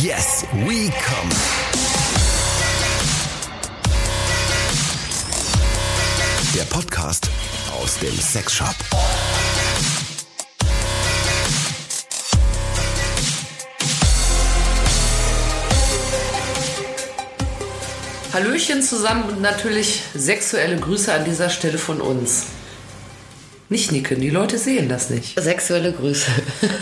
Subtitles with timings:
[0.00, 1.28] Yes, we come.
[6.54, 7.28] Der Podcast
[7.78, 8.74] aus dem Sexshop.
[18.32, 22.46] Hallöchen zusammen und natürlich sexuelle Grüße an dieser Stelle von uns.
[23.72, 25.40] Nicht nicken, die Leute sehen das nicht.
[25.40, 26.30] Sexuelle Grüße.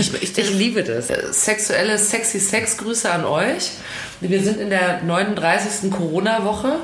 [0.00, 1.08] Ich, ich, ich liebe das.
[1.08, 3.70] Äh, Sexuelle sexy Sex-Grüße an euch.
[4.20, 5.88] Wir sind in der 39.
[5.92, 6.80] Corona-Woche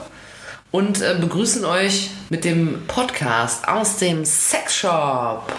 [0.70, 5.52] und äh, begrüßen euch mit dem Podcast aus dem Sexshop.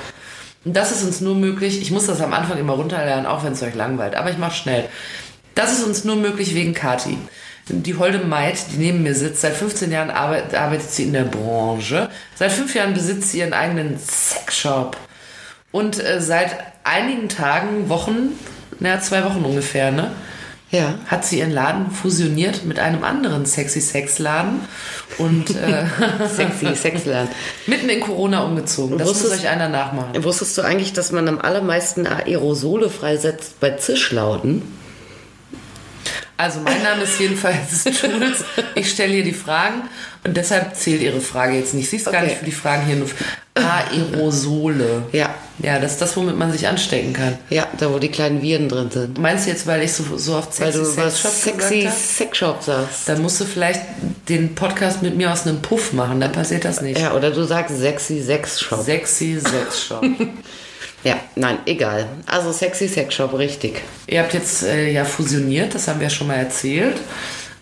[0.64, 3.62] Das ist uns nur möglich, ich muss das am Anfang immer runterlernen, auch wenn es
[3.62, 4.88] euch langweilt, aber ich mache schnell.
[5.56, 7.18] Das ist uns nur möglich wegen Kati
[7.70, 9.42] die holde Maid, die neben mir sitzt.
[9.42, 12.10] Seit 15 Jahren arbeitet, arbeitet sie in der Branche.
[12.36, 14.98] Seit fünf Jahren besitzt sie ihren eigenen Sexshop.
[15.72, 18.32] Und äh, seit einigen Tagen, Wochen,
[18.80, 20.12] naja, zwei Wochen ungefähr, ne?
[20.70, 20.96] Ja.
[21.08, 24.60] Hat sie ihren Laden fusioniert mit einem anderen sexy Sexladen
[25.18, 25.86] und äh,
[26.28, 27.30] sexy Sexladen
[27.68, 28.98] mitten in Corona umgezogen.
[28.98, 30.24] Das wusstest, muss euch einer nachmachen.
[30.24, 34.62] Wusstest du eigentlich, dass man am allermeisten Aerosole freisetzt bei Zischlauten?
[36.38, 38.44] Also mein Name ist jedenfalls Jules.
[38.76, 39.84] Ich stelle hier die Fragen
[40.24, 41.90] und deshalb zählt Ihre Frage jetzt nicht.
[41.90, 42.18] Sie ist okay.
[42.18, 43.10] gar nicht für die Fragen hier nur.
[43.56, 45.04] Aerosole.
[45.12, 45.34] Ja.
[45.60, 47.40] Ja, das ist das, womit man sich anstecken kann.
[47.50, 49.18] Ja, da wo die kleinen Viren drin sind.
[49.18, 53.10] Meinst du jetzt, weil ich so, so oft sexy Sexshop sexy Sexshop sagst?
[53.10, 53.82] Dann musst du vielleicht
[54.30, 57.00] den Podcast mit mir aus einem Puff machen, dann passiert das nicht.
[57.00, 58.86] Ja, oder du sagst sexy Sexshop.
[58.86, 60.06] Sexy Sexshop.
[61.08, 62.06] Ja, nein, egal.
[62.26, 63.82] Also Sexy Sex Shop, richtig.
[64.08, 66.98] Ihr habt jetzt äh, ja fusioniert, das haben wir ja schon mal erzählt.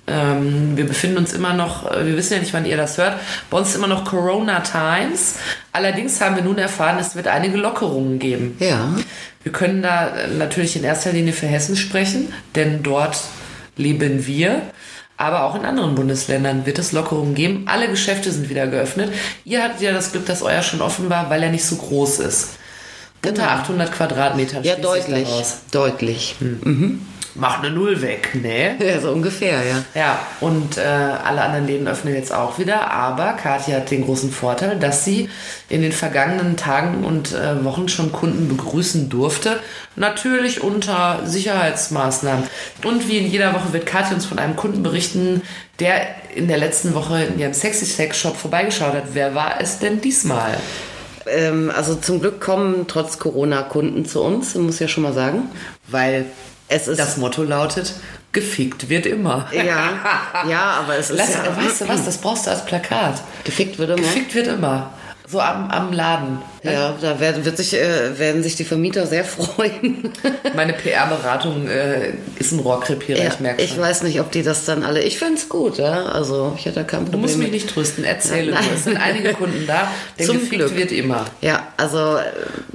[0.08, 3.20] Ähm, wir befinden uns immer noch, äh, wir wissen ja nicht, wann ihr das hört,
[3.52, 5.36] bei uns ist immer noch Corona Times.
[5.72, 8.58] Allerdings haben wir nun erfahren, es wird einige Lockerungen geben.
[8.60, 8.96] Ja.
[9.44, 13.20] Wir können da äh, natürlich in erster Linie für Hessen sprechen, denn dort
[13.78, 14.64] leben wir.
[15.18, 17.66] Aber auch in anderen Bundesländern wird es Lockerungen geben.
[17.68, 19.14] Alle Geschäfte sind wieder geöffnet.
[19.44, 22.20] Ihr hattet ja das Glück, dass euer schon offen war, weil er nicht so groß
[22.22, 22.58] ist.
[23.30, 23.54] Unter genau.
[23.54, 24.62] 800 Quadratmeter.
[24.62, 25.28] Ja, deutlich.
[25.72, 26.36] Deutlich.
[26.40, 26.60] Hm.
[26.64, 27.02] Mhm.
[27.38, 28.78] Macht eine Null weg, ne?
[28.86, 29.84] Ja, so ungefähr, ja.
[29.94, 32.92] Ja, und äh, alle anderen Läden öffnen jetzt auch wieder.
[32.92, 35.30] Aber Katja hat den großen Vorteil, dass sie
[35.68, 39.60] in den vergangenen Tagen und äh, Wochen schon Kunden begrüßen durfte.
[39.98, 42.46] Natürlich unter Sicherheitsmaßnahmen.
[42.86, 45.42] Und wie in jeder Woche wird Katja uns von einem Kunden berichten,
[45.80, 49.08] der in der letzten Woche in ihrem Sexy Sex Shop vorbeigeschaut hat.
[49.12, 50.56] Wer war es denn diesmal?
[51.28, 55.14] Ähm, also zum Glück kommen trotz Corona Kunden zu uns, muss ich ja schon mal
[55.14, 55.50] sagen.
[55.88, 56.26] Weil
[56.68, 57.00] es ist.
[57.00, 57.94] Das Motto lautet,
[58.32, 59.48] gefickt wird immer.
[59.52, 61.18] Ja, ja aber es ist.
[61.18, 63.22] Lass, ja, weißt du was, das brauchst du als Plakat.
[63.44, 64.02] Gefickt wird immer.
[64.02, 64.92] Gefickt wird immer.
[65.28, 66.38] So am, am Laden.
[66.62, 70.12] Ja, da werden, wird sich, äh, werden sich die Vermieter sehr freuen.
[70.56, 74.66] Meine PR-Beratung äh, ist ein Rohrkrepierer, ja, ich merke Ich weiß nicht, ob die das
[74.66, 75.02] dann alle.
[75.02, 76.06] Ich finde es gut, ja.
[76.06, 77.22] Also ich hätte da kein Problem.
[77.22, 79.88] Du musst mich nicht trösten, erzähle ja, Es sind einige Kunden da,
[80.20, 80.76] der Zum Glück.
[80.76, 81.26] wird immer.
[81.42, 82.18] Ja, also.
[82.18, 82.22] Äh,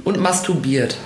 [0.03, 0.97] Und masturbiert.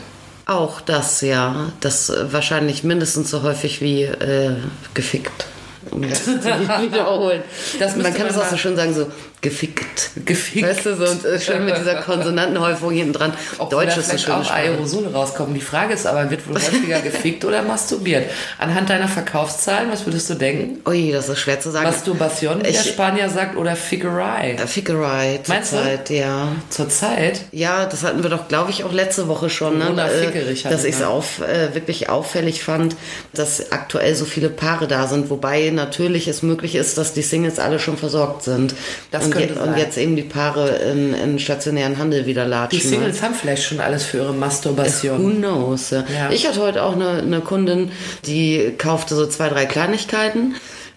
[0.47, 1.71] Auch das, ja.
[1.79, 4.55] Das äh, wahrscheinlich mindestens so häufig wie äh,
[4.93, 5.45] gefickt
[5.91, 7.43] um das zu wiederholen.
[7.79, 9.07] Das man kann es auch so schön sagen, so
[9.41, 10.11] gefickt.
[10.25, 10.67] Gefickt.
[10.67, 13.33] Weißt du, so äh, schön mit dieser Konsonantenhäufung hinten dran.
[13.57, 14.33] Auch Deutsch ist so schön.
[14.33, 15.53] auch Aerosole rauskommen.
[15.53, 18.29] Die Frage ist aber, wird wohl häufiger gefickt oder masturbiert?
[18.57, 20.81] Anhand deiner Verkaufszahlen, was würdest du denken?
[20.89, 21.85] Ui, das ist schwer zu sagen.
[21.85, 24.53] Masturbation, wie ich, der Spanier sagt, oder Fickerei?
[24.53, 26.47] Äh, Fickerei, Meinst Zeit, ja.
[26.69, 27.41] Zur Zeit?
[27.51, 29.77] Ja, das hatten wir doch, glaube ich, auch letzte Woche schon.
[29.77, 29.85] Ne?
[30.21, 32.95] Fickerich dass ich es auf, äh, wirklich auffällig fand,
[33.33, 37.59] dass aktuell so viele Paare da sind, wobei natürlich es möglich ist, dass die Singles
[37.59, 38.73] alle schon versorgt sind.
[39.11, 42.79] Das und, je, und jetzt eben die Paare in, in stationären Handel wieder latschen.
[42.79, 43.27] Die Singles ne?
[43.27, 45.23] haben vielleicht schon alles für ihre Masturbation.
[45.23, 45.91] Who knows?
[45.91, 46.03] Ja.
[46.31, 47.91] Ich hatte heute auch eine, eine Kundin,
[48.25, 50.55] die kaufte so zwei, drei Kleinigkeiten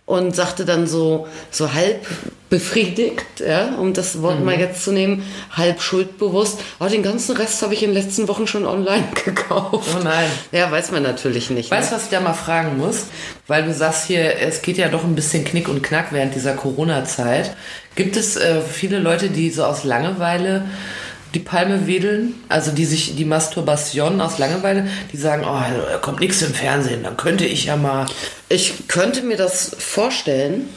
[0.09, 2.07] und sagte dann so, so halb
[2.49, 4.47] befriedigt, ja, um das Wort mhm.
[4.47, 6.61] mal jetzt zu nehmen, halb schuldbewusst.
[6.81, 9.91] Oh, den ganzen Rest habe ich in den letzten Wochen schon online gekauft.
[9.95, 10.31] Oh nein.
[10.51, 11.71] Ja, weiß man natürlich nicht.
[11.71, 12.01] Weißt du, ne?
[12.01, 13.05] was ich da mal fragen muss?
[13.49, 16.55] Weil du sagst hier, es geht ja doch ein bisschen Knick und Knack während dieser
[16.55, 17.55] Corona-Zeit.
[17.95, 20.65] Gibt es äh, viele Leute, die so aus Langeweile
[21.39, 25.63] die Palme wedeln, also die sich die Masturbation aus Langeweile, die sagen, oh,
[25.93, 28.07] da kommt nichts im Fernsehen, dann könnte ich ja mal.
[28.49, 30.69] Ich könnte mir das vorstellen,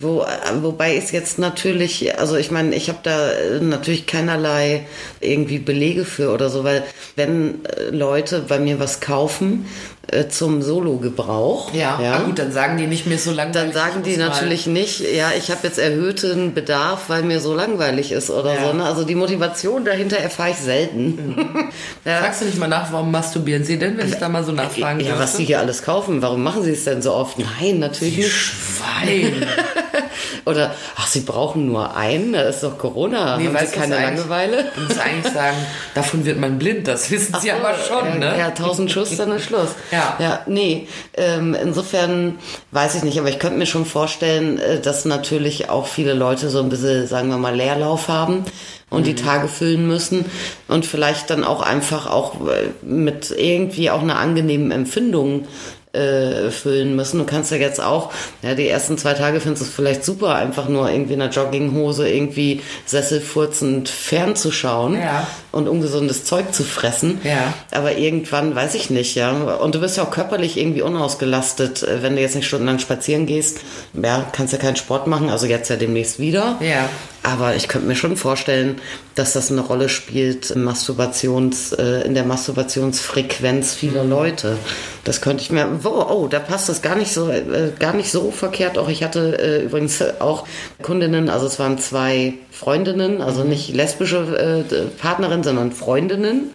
[0.00, 0.26] Wo,
[0.60, 4.86] wobei es jetzt natürlich, also ich meine, ich habe da äh, natürlich keinerlei
[5.20, 6.82] irgendwie Belege für oder so, weil
[7.14, 9.66] wenn äh, Leute bei mir was kaufen
[10.08, 13.54] äh, zum Solo-Gebrauch, Ja, ja Ah, gut, dann sagen die nicht mehr so langweilig.
[13.54, 17.22] dann sagen ich die muss mal- natürlich nicht, ja, ich habe jetzt erhöhten Bedarf, weil
[17.22, 18.66] mir so langweilig ist oder Ja.
[18.68, 18.72] so.
[18.74, 18.84] Ne?
[18.84, 21.70] Also die Motivation dahinter erfahre ich selten.
[22.04, 22.18] ja.
[22.18, 25.00] Fragst du nicht mal nach, warum masturbieren sie denn, wenn ich da mal so nachfragen
[25.00, 25.36] ja, was dürfte?
[25.38, 27.38] die hier alles kaufen, warum machen sie es denn so oft?
[27.38, 28.32] Nein, natürlich nicht.
[28.32, 29.46] Schwein.
[30.46, 33.88] Oder, ach, sie brauchen nur einen, da ist doch Corona, Nee, haben weißt sie was
[33.88, 34.64] keine Langeweile?
[34.74, 35.56] Du musst eigentlich sagen,
[35.94, 38.34] davon wird man blind, das wissen sie aber schon, ja, ne?
[38.38, 39.70] Ja, tausend Schuss, dann ist Schluss.
[39.94, 40.16] Ja.
[40.18, 40.86] Ja, nee,
[41.16, 42.38] ähm, insofern
[42.72, 46.48] weiß ich nicht, aber ich könnte mir schon vorstellen, äh, dass natürlich auch viele Leute
[46.50, 48.44] so ein bisschen, sagen wir mal, Leerlauf haben
[48.90, 49.04] und Mhm.
[49.04, 50.24] die Tage füllen müssen
[50.68, 55.46] und vielleicht dann auch einfach auch äh, mit irgendwie auch einer angenehmen Empfindung
[55.94, 57.18] äh, füllen müssen.
[57.18, 58.12] Du kannst ja jetzt auch,
[58.42, 61.30] ja, die ersten zwei Tage findest du es vielleicht super, einfach nur irgendwie in einer
[61.32, 65.26] Jogginghose irgendwie sesselfurzend fernzuschauen Ja.
[65.52, 67.20] und ungesundes Zeug zu fressen.
[67.24, 67.52] Ja.
[67.70, 69.30] Aber irgendwann weiß ich nicht, ja.
[69.32, 73.26] Und du bist ja auch körperlich irgendwie unausgelastet, äh, wenn du jetzt nicht stundenlang spazieren
[73.26, 73.60] gehst.
[74.00, 76.56] Ja, kannst ja keinen Sport machen, also jetzt ja demnächst wieder.
[76.60, 76.88] Ja.
[77.24, 78.82] Aber ich könnte mir schon vorstellen,
[79.14, 84.10] dass das eine Rolle spielt Masturbations, äh, in der Masturbationsfrequenz vieler Mhm.
[84.10, 84.56] Leute.
[85.04, 85.66] Das könnte ich mir.
[85.84, 88.76] Oh, oh da passt das gar nicht so, äh, gar nicht so verkehrt.
[88.76, 90.46] Auch ich hatte äh, übrigens auch
[90.82, 93.48] Kundinnen, also es waren zwei Freundinnen, also Mhm.
[93.48, 96.50] nicht lesbische äh, Partnerinnen, sondern Freundinnen.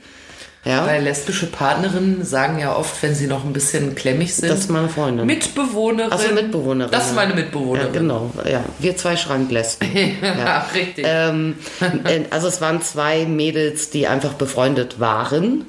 [0.66, 0.86] Ja.
[0.86, 4.70] Weil lesbische Partnerinnen sagen ja oft, wenn sie noch ein bisschen klemmig sind, Das ist
[4.70, 5.26] meine Freundin.
[5.26, 6.12] Mitbewohnerin.
[6.12, 6.92] Achso, Mitbewohnerin.
[6.92, 7.38] Das ist meine ja.
[7.38, 7.94] Mitbewohnerin.
[7.94, 8.32] Ja, genau.
[8.50, 9.90] Ja, wir zwei Schranklesben.
[10.22, 11.06] Ja, richtig.
[11.08, 11.56] Ähm,
[12.04, 15.66] äh, also es waren zwei Mädels, die einfach befreundet waren.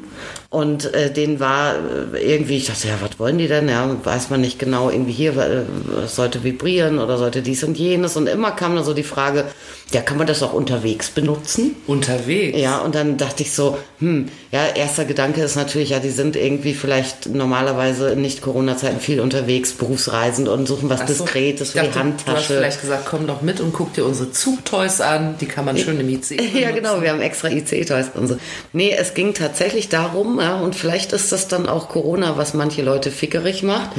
[0.49, 1.75] Und äh, denen war
[2.15, 3.69] äh, irgendwie, ich dachte, ja, was wollen die denn?
[3.69, 5.63] Ja, weiß man nicht genau, irgendwie hier, äh,
[6.05, 8.17] es sollte vibrieren oder sollte dies und jenes.
[8.17, 9.45] Und immer kam dann so die Frage,
[9.93, 11.77] ja, kann man das auch unterwegs benutzen?
[11.87, 12.59] Unterwegs.
[12.59, 16.37] Ja, und dann dachte ich so, hm, ja, erster Gedanke ist natürlich, ja, die sind
[16.37, 21.25] irgendwie vielleicht normalerweise in Nicht-Corona-Zeiten viel unterwegs, berufsreisend und suchen was Ach so.
[21.25, 22.55] Diskretes für die dachte, Du hast Handtasche.
[22.55, 25.37] vielleicht gesagt, komm doch mit und guck dir unsere Zugtoys an.
[25.41, 26.37] Die kann man schön im IC Ja,
[26.71, 26.75] benutzen.
[26.75, 28.37] genau, wir haben extra IC-Toys und so.
[28.73, 30.10] Nee, es ging tatsächlich darum,
[30.41, 33.91] ja, und vielleicht ist das dann auch Corona, was manche Leute fickerig macht,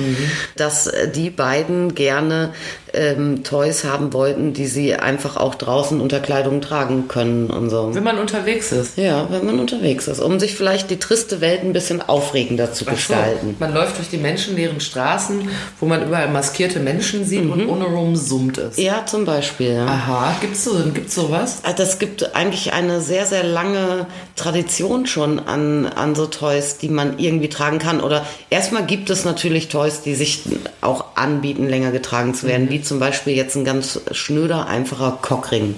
[0.56, 2.54] dass äh, die beiden gerne
[2.94, 7.90] ähm, Toys haben wollten, die sie einfach auch draußen unter Kleidung tragen können und so.
[7.94, 8.98] Wenn man unterwegs ist.
[8.98, 12.84] Ja, wenn man unterwegs ist, um sich vielleicht die triste Welt ein bisschen aufregender zu
[12.86, 13.56] Ach so, gestalten.
[13.60, 15.48] Man läuft durch die menschenleeren Straßen,
[15.80, 17.52] wo man überall maskierte Menschen sieht Mhm.
[17.52, 18.78] und ohne rum summt es.
[18.78, 19.74] Ja, zum Beispiel.
[19.74, 19.86] Ja.
[19.86, 21.60] Aha, gibt's so, gibt's sowas?
[21.64, 24.06] Also Das gibt eigentlich eine sehr, sehr lange
[24.36, 28.02] Tradition schon an, an so Toys, die man irgendwie tragen kann.
[28.02, 30.44] Oder erstmal gibt es natürlich Toys, die sich
[30.82, 32.52] auch anbieten, länger getragen zu Mhm.
[32.81, 35.75] Wie zum Beispiel jetzt ein ganz schnöder, einfacher Cockring.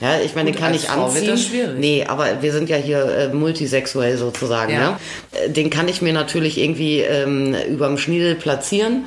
[0.00, 1.26] Ja, ich meine, den Gut, kann als ich Frau wird anziehen.
[1.30, 1.78] das schwierig.
[1.78, 4.72] Nee, aber wir sind ja hier äh, multisexuell sozusagen.
[4.72, 4.80] Ja.
[4.80, 5.00] Ja.
[5.44, 9.04] Äh, Den kann ich mir natürlich irgendwie ähm, überm Schniedel platzieren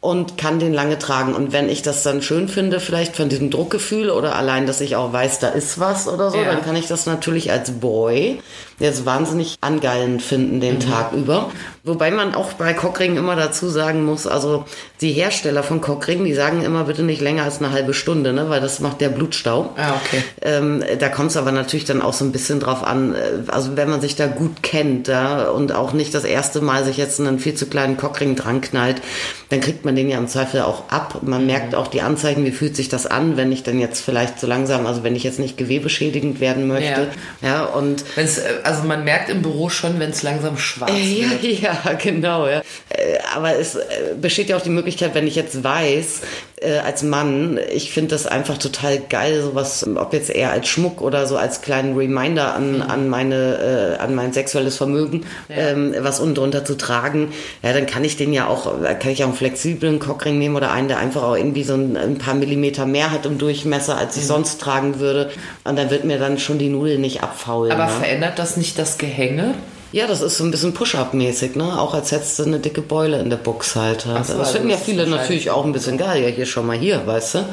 [0.00, 1.34] und kann den lange tragen.
[1.34, 4.96] Und wenn ich das dann schön finde, vielleicht von diesem Druckgefühl oder allein, dass ich
[4.96, 6.44] auch weiß, da ist was oder so, Ja.
[6.44, 8.40] dann kann ich das natürlich als Boy
[8.80, 11.50] jetzt wahnsinnig angeilen finden den Tag über.
[11.86, 14.64] Wobei man auch bei Cockringen immer dazu sagen muss, also
[15.02, 18.48] die Hersteller von Cockringen, die sagen immer bitte nicht länger als eine halbe Stunde, ne,
[18.48, 19.74] weil das macht der Blutstau.
[19.76, 20.22] Ah, okay.
[20.40, 23.76] Ähm, da kommt es aber natürlich dann auch so ein bisschen drauf an, äh, also
[23.76, 27.20] wenn man sich da gut kennt da und auch nicht das erste Mal sich jetzt
[27.20, 29.02] einen viel zu kleinen Cockring dran knallt,
[29.50, 31.18] dann kriegt man den ja im Zweifel auch ab.
[31.20, 34.40] Man merkt auch die Anzeichen, wie fühlt sich das an, wenn ich dann jetzt vielleicht
[34.40, 37.08] so langsam, also wenn ich jetzt nicht gewebeschädigend werden möchte.
[37.42, 41.42] Ja, und Wenn's, äh, also man merkt im Büro schon, wenn es langsam schwarz ja,
[41.42, 41.60] wird.
[41.60, 42.46] ja, genau.
[42.46, 42.62] Ja.
[42.88, 43.80] Äh, Aber es äh,
[44.20, 46.22] besteht ja auch die Möglichkeit, wenn ich jetzt weiß,
[46.64, 51.02] äh, als Mann, ich finde das einfach total geil, sowas, ob jetzt eher als Schmuck
[51.02, 56.20] oder so als kleinen Reminder an, an meine, äh, an mein sexuelles Vermögen, ähm, was
[56.20, 57.32] unten drunter zu tragen.
[57.62, 60.72] Ja, dann kann ich den ja auch, kann ich auch einen flexiblen Cockring nehmen oder
[60.72, 64.16] einen, der einfach auch irgendwie so ein, ein paar Millimeter mehr hat im Durchmesser, als
[64.16, 65.30] ich sonst tragen würde.
[65.64, 67.72] Und dann wird mir dann schon die Nudel nicht abfaulen.
[67.72, 67.90] Aber ne?
[67.90, 69.54] verändert das nicht das Gehänge?
[69.94, 71.78] Ja, das ist so ein bisschen Push-Up-mäßig, ne?
[71.78, 74.00] Auch als hättest du eine dicke Beule in der Box halt.
[74.00, 76.20] so, das also finden ja viele natürlich auch ein bisschen geil.
[76.20, 77.44] Ja, hier schon mal hier, weißt du?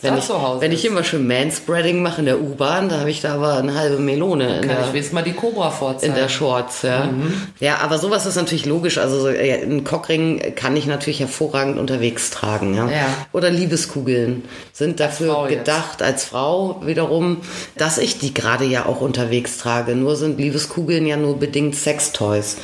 [0.00, 3.34] Wenn ich, wenn ich immer schön Manspreading mache in der U-Bahn, da habe ich da
[3.34, 6.14] aber eine halbe Melone in Kann der, ich wenigstens mal die Cobra vorzeigen.
[6.14, 7.06] in der Shorts, ja.
[7.06, 7.32] Mhm.
[7.58, 8.98] Ja, aber sowas ist natürlich logisch.
[8.98, 12.88] Also so, ja, ein Cockring kann ich natürlich hervorragend unterwegs tragen, ja.
[12.88, 13.06] Ja.
[13.32, 17.38] Oder Liebeskugeln sind dafür gedacht, als Frau wiederum,
[17.76, 19.96] dass ich die gerade ja auch unterwegs trage.
[19.96, 22.56] Nur sind Liebeskugeln ja nur bedingt Sextoys.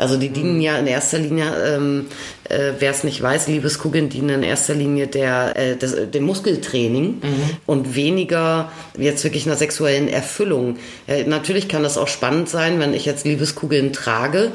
[0.00, 2.06] Also die dienen ja in erster Linie, ähm,
[2.48, 7.20] äh, wer es nicht weiß, Liebeskugeln dienen in erster Linie der, äh, des, dem Muskeltraining
[7.66, 10.78] und weniger jetzt wirklich einer sexuellen Erfüllung.
[11.06, 14.52] Äh, natürlich kann das auch spannend sein, wenn ich jetzt Liebeskugeln trage.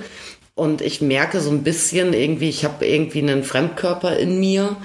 [0.57, 4.77] Und ich merke so ein bisschen irgendwie, ich habe irgendwie einen Fremdkörper in mir,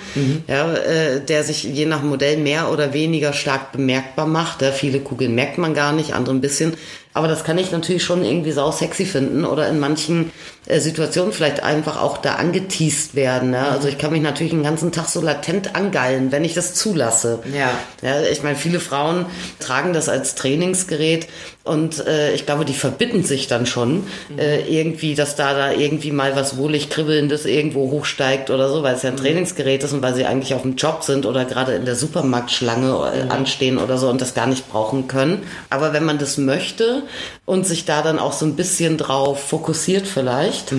[0.49, 4.63] ja, äh, der sich je nach Modell mehr oder weniger stark bemerkbar macht.
[4.63, 6.75] Ja, viele Kugeln merkt man gar nicht, andere ein bisschen.
[7.13, 10.31] Aber das kann ich natürlich schon irgendwie sau sexy finden oder in manchen
[10.67, 13.53] äh, Situationen vielleicht einfach auch da angeteased werden.
[13.53, 13.71] Ja?
[13.71, 17.41] Also ich kann mich natürlich den ganzen Tag so latent angeilen, wenn ich das zulasse.
[17.53, 17.73] Ja.
[18.03, 19.27] Ja, ich meine, viele Frauen
[19.59, 21.27] tragen das als Trainingsgerät
[21.65, 24.07] und äh, ich glaube, die verbitten sich dann schon
[24.39, 28.95] äh, irgendwie, dass da da irgendwie mal was wohlig kribbelndes irgendwo hochsteigt oder so, weil
[28.95, 31.75] es ja ein Trainingsgerät ist und weil sie eigentlich auf dem Job sind oder gerade
[31.75, 35.43] in der Supermarktschlange äh, anstehen oder so und das gar nicht brauchen können.
[35.69, 37.00] Aber wenn man das möchte
[37.47, 40.73] und sich da dann auch so ein bisschen drauf fokussiert vielleicht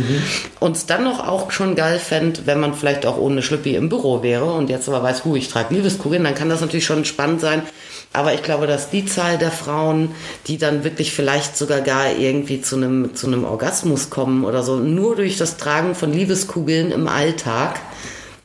[0.60, 3.90] und es dann noch auch schon geil fände, wenn man vielleicht auch ohne Schlüppi im
[3.90, 7.06] Büro wäre und jetzt aber weiß, hu, ich trage Liebeskugeln, dann kann das natürlich schon
[7.06, 7.63] spannend sein.
[8.13, 10.13] Aber ich glaube, dass die Zahl der Frauen,
[10.48, 14.78] die dann wirklich vielleicht sogar gar irgendwie zu einem, zu einem Orgasmus kommen oder so,
[14.78, 17.80] nur durch das Tragen von Liebeskugeln im Alltag,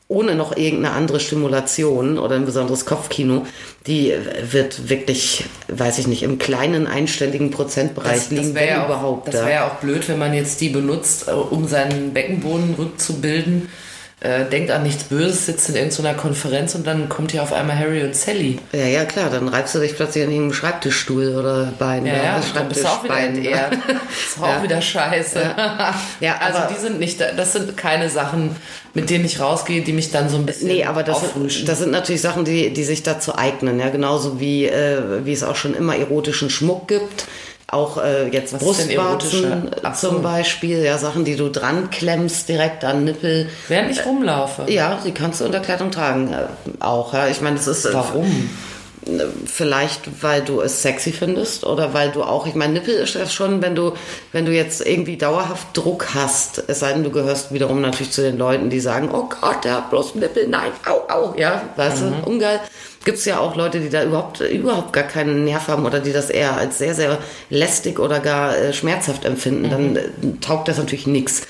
[0.08, 3.44] ohne noch irgendeine andere Stimulation oder ein besonderes Kopfkino,
[3.86, 4.14] die
[4.50, 9.28] wird wirklich, weiß ich nicht, im kleinen einstelligen Prozentbereich liegen, wär wenn ja auch, überhaupt.
[9.28, 9.40] Das da.
[9.42, 13.68] wäre ja auch blöd, wenn man jetzt die benutzt, äh, um seinen Beckenboden rückzubilden.
[14.20, 17.78] Äh, denkt an nichts Böses, sitzt in irgendeiner Konferenz und dann kommt hier auf einmal
[17.78, 18.58] Harry und Sally.
[18.72, 22.06] Ja, ja, klar, dann reibst du dich plötzlich an irgendeinem Schreibtischstuhl oder Bein.
[22.06, 23.74] Ja, oder ja, dann bist du auch wieder entehrt.
[24.26, 24.62] ist auch Ja.
[24.62, 25.42] wieder scheiße.
[26.20, 28.56] Ja, also aber- die sind nicht, das sind keine Sachen,
[28.94, 31.66] mit denen ich rausgehe, die mich dann so ein bisschen Nee, aber das, auffrischen.
[31.66, 33.78] das sind natürlich Sachen, die, die sich dazu eignen.
[33.78, 37.26] Ja, genauso wie, äh, wie es auch schon immer erotischen Schmuck gibt.
[37.68, 40.08] Auch äh, jetzt Was Brustwarzen so.
[40.08, 40.84] zum Beispiel.
[40.84, 43.48] Ja, Sachen, die du dran klemmst direkt an Nippel.
[43.66, 44.70] Während ich rumlaufe.
[44.70, 46.32] Ja, die kannst du unter Kleidung tragen.
[46.32, 47.26] Äh, auch, ja.
[47.26, 47.84] Ich meine, das ist.
[47.84, 48.50] äh, Warum?
[49.46, 53.32] Vielleicht, weil du es sexy findest oder weil du auch, ich meine, Nippel ist das
[53.32, 53.92] schon, wenn du,
[54.32, 58.22] wenn du jetzt irgendwie dauerhaft Druck hast, es sei denn, du gehörst wiederum natürlich zu
[58.22, 62.02] den Leuten, die sagen, oh Gott, der hat bloß Nippel, nein, au, au, ja, weißt
[62.02, 62.58] du, ungeil.
[63.06, 66.28] Gibt's ja auch Leute, die da überhaupt, überhaupt gar keinen Nerv haben oder die das
[66.28, 67.18] eher als sehr, sehr
[67.50, 70.08] lästig oder gar äh, schmerzhaft empfinden, dann äh,
[70.40, 71.42] taugt das natürlich nix.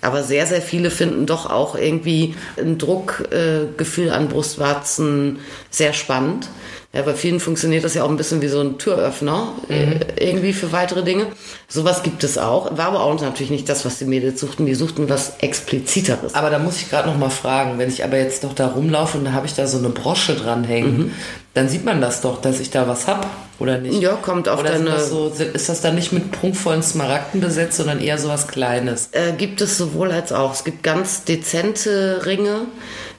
[0.00, 5.92] Aber sehr, sehr viele finden doch auch irgendwie ein Druckgefühl äh, Gefühl an Brustwarzen sehr
[5.92, 6.48] spannend.
[6.94, 10.52] Ja, bei vielen funktioniert das ja auch ein bisschen wie so ein Türöffner äh, irgendwie
[10.52, 11.26] für weitere Dinge.
[11.68, 12.76] Sowas gibt es auch.
[12.76, 14.64] War aber auch natürlich nicht das, was die Mädels suchten.
[14.64, 16.34] Die suchten was expliziteres.
[16.34, 19.18] Aber da muss ich gerade noch mal fragen, wenn ich aber jetzt noch da rumlaufe
[19.18, 21.12] und da habe ich da so eine Brosche dranhängen, Mhm.
[21.54, 23.26] dann sieht man das doch, dass ich da was hab
[23.58, 24.00] oder nicht?
[24.00, 27.76] Ja, kommt auf oder deine- das so, ist das dann nicht mit prunkvollen Smaragden besetzt,
[27.76, 29.08] sondern eher so was Kleines?
[29.12, 30.52] Äh, gibt es sowohl als auch.
[30.54, 32.62] Es gibt ganz dezente Ringe.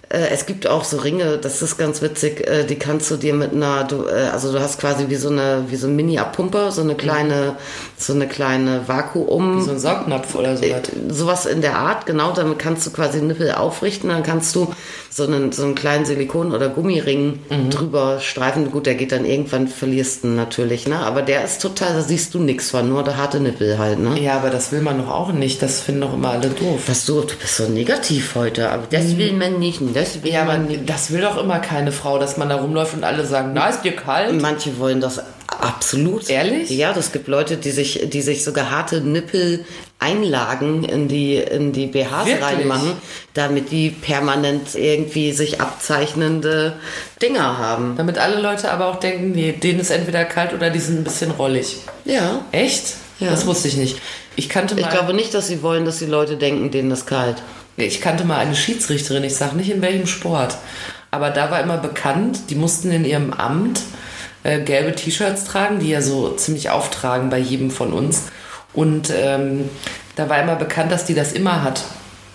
[0.10, 3.34] Äh, es gibt auch so Ringe, das ist ganz witzig, äh, die kannst du dir
[3.34, 6.72] mit einer, du, äh, also du hast quasi wie so eine, wie so ein Mini-Abpumper,
[6.72, 7.56] so eine kleine,
[7.98, 9.62] so eine kleine Vakuum.
[9.62, 10.82] So ein Saugnapf oder sowas.
[11.10, 14.74] sowas in der Art, genau, damit kannst du quasi Nippel aufrichten, dann kannst du
[15.10, 18.70] so einen, so einen kleinen Silikon- oder Gummiring drüber streifen.
[18.70, 20.98] Gut, der geht dann irgendwann, verlierst du natürlich, ne?
[21.00, 24.20] Aber der ist total, da siehst du nichts von, nur der harte Nippel halt, ne?
[24.20, 25.62] Ja, aber das will man doch auch nicht.
[25.62, 26.82] Das finden doch immer alle doof.
[26.88, 30.44] Was du, du bist so negativ heute, aber das will man nicht, das will Ja,
[30.46, 33.68] man das will doch immer keine Frau, dass man da rumläuft und alle sagen, na,
[33.70, 34.40] ist dir kalt?
[34.42, 36.30] Manche wollen das absolut.
[36.30, 36.70] Ehrlich?
[36.70, 41.88] Ja, das gibt Leute, die sich, die sich sogar harte Nippel-Einlagen in die, in die
[41.88, 42.44] BHs Wirklich?
[42.44, 42.94] reinmachen,
[43.34, 46.74] damit die permanent irgendwie sich abzeichnende
[47.22, 47.96] Dinger haben.
[47.98, 51.04] Damit alle Leute aber auch denken, nee, denen ist entweder kalt oder die sind ein
[51.04, 51.78] bisschen rollig.
[52.04, 52.42] Ja.
[52.52, 52.96] Echt?
[53.20, 53.30] Ja.
[53.32, 53.98] Das wusste ich nicht.
[54.36, 57.06] Ich kannte mal, Ich glaube nicht, dass sie wollen, dass die Leute denken, denen ist
[57.08, 57.38] kalt.
[57.78, 60.58] Ich kannte mal eine Schiedsrichterin, ich sage nicht in welchem Sport,
[61.12, 63.82] aber da war immer bekannt, die mussten in ihrem Amt
[64.44, 68.24] äh, gelbe T-Shirts tragen, die ja so ziemlich auftragen bei jedem von uns.
[68.74, 69.70] Und ähm,
[70.16, 71.84] da war immer bekannt, dass die das immer hat.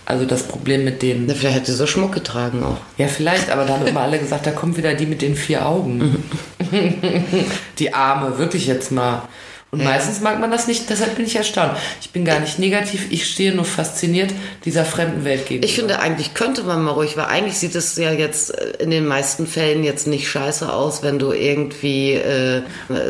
[0.07, 1.27] Also das Problem mit denen.
[1.27, 2.79] Na, vielleicht hat sie so Schmuck getragen auch.
[2.99, 5.67] Ja, vielleicht, aber da haben immer alle gesagt, da kommt wieder die mit den vier
[5.67, 6.25] Augen.
[7.79, 9.23] die Arme, wirklich jetzt mal.
[9.73, 11.77] Und meistens mag man das nicht, deshalb bin ich erstaunt.
[12.01, 14.33] Ich bin gar nicht negativ, ich stehe nur fasziniert
[14.65, 15.65] dieser fremden Welt gegenüber.
[15.65, 18.91] Ich finde, eigentlich könnte man mal ruhig, weil eigentlich sieht es ja jetzt äh, in
[18.91, 22.63] den meisten Fällen jetzt nicht scheiße aus, wenn du irgendwie äh,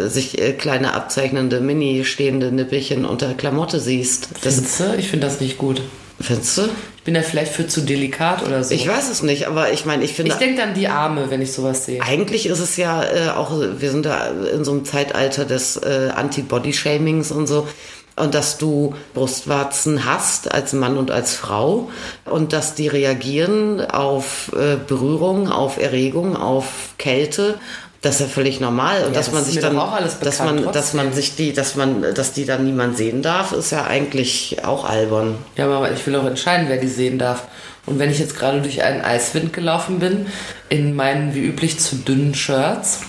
[0.07, 4.29] sich äh, kleine abzeichnende, mini stehende Nippelchen unter Klamotte siehst.
[4.43, 4.95] Das Findest du?
[4.99, 5.81] Ich finde das nicht gut.
[6.21, 6.63] Findest du?
[6.97, 8.75] Ich bin ja vielleicht für zu delikat oder so.
[8.75, 11.41] Ich weiß es nicht, aber ich meine, ich finde, ich denke an die Arme, wenn
[11.41, 12.03] ich sowas sehe.
[12.03, 16.11] eigentlich ist es ja äh, auch, wir sind da in so einem Zeitalter des äh,
[16.15, 17.67] Anti-Body-Shamings und so.
[18.17, 21.91] und dass du Brustwarzen hast als Mann und als Frau
[22.27, 27.59] und dass die reagieren auf äh, Berührung, auf Erregung, auf Kälte.
[28.03, 30.65] Das ist ja völlig normal und Ja, dass das man sich dann, alles dass bekannt,
[30.65, 31.23] man, dass man trotzdem.
[31.23, 35.37] sich die, dass man, dass die dann niemand sehen darf, ist ja eigentlich auch albern.
[35.57, 37.49] Ja, aber ich will auch entscheiden, wer die sehen darf.
[37.85, 40.27] Und wenn ich jetzt gerade durch einen Eiswind gelaufen bin,
[40.71, 43.01] in meinen wie üblich zu dünnen Shirts,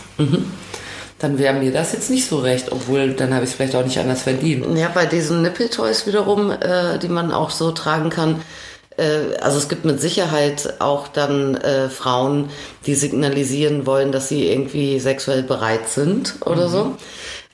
[1.20, 3.86] dann wäre mir das jetzt nicht so recht, obwohl dann habe ich es vielleicht auch
[3.86, 4.66] nicht anders verdient.
[4.78, 8.42] Ja, bei diesen Nippeltoys wiederum, äh, die man auch so tragen kann.
[8.98, 12.50] Äh, also es gibt mit Sicherheit auch dann äh, Frauen,
[12.86, 16.96] die signalisieren wollen, dass sie irgendwie sexuell bereit sind oder so.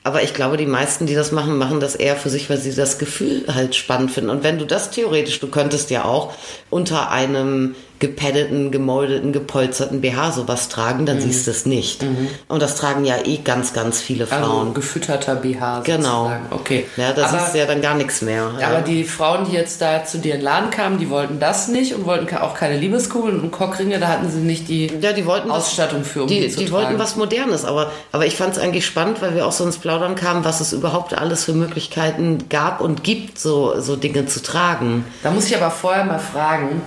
[0.04, 2.74] Aber ich glaube, die meisten, die das machen, machen das eher für sich, weil sie
[2.74, 4.30] das Gefühl halt spannend finden.
[4.30, 6.32] Und wenn du das theoretisch, du könntest ja auch
[6.70, 12.04] unter einem gepaddeten, gemoldeten, gepolsterten BH sowas tragen, dann siehst du es nicht.
[12.48, 14.74] Und das tragen ja eh ganz, ganz viele Also Frauen.
[14.74, 16.24] gefütterter BH Genau.
[16.24, 16.46] sozusagen.
[16.50, 16.86] Okay.
[16.96, 18.50] Ja, das aber, ist ja dann gar nichts mehr.
[18.60, 18.68] Ja.
[18.68, 21.68] aber die Frauen, die jetzt da zu dir in den Laden kamen, die wollten das
[21.68, 25.26] nicht und wollten auch keine Liebeskugeln und Cockringe, da hatten sie nicht die Ja, die
[25.26, 26.84] wollten Ausstattung für, um die, die, zu die tragen.
[26.86, 29.78] wollten was Modernes, aber, aber ich fand es eigentlich spannend, weil wir auch so ins
[29.78, 34.42] Plaudern kamen, was es überhaupt alles für Möglichkeiten gab und gibt, so, so Dinge zu
[34.42, 35.04] tragen.
[35.22, 36.82] Da muss ich aber vorher mal fragen.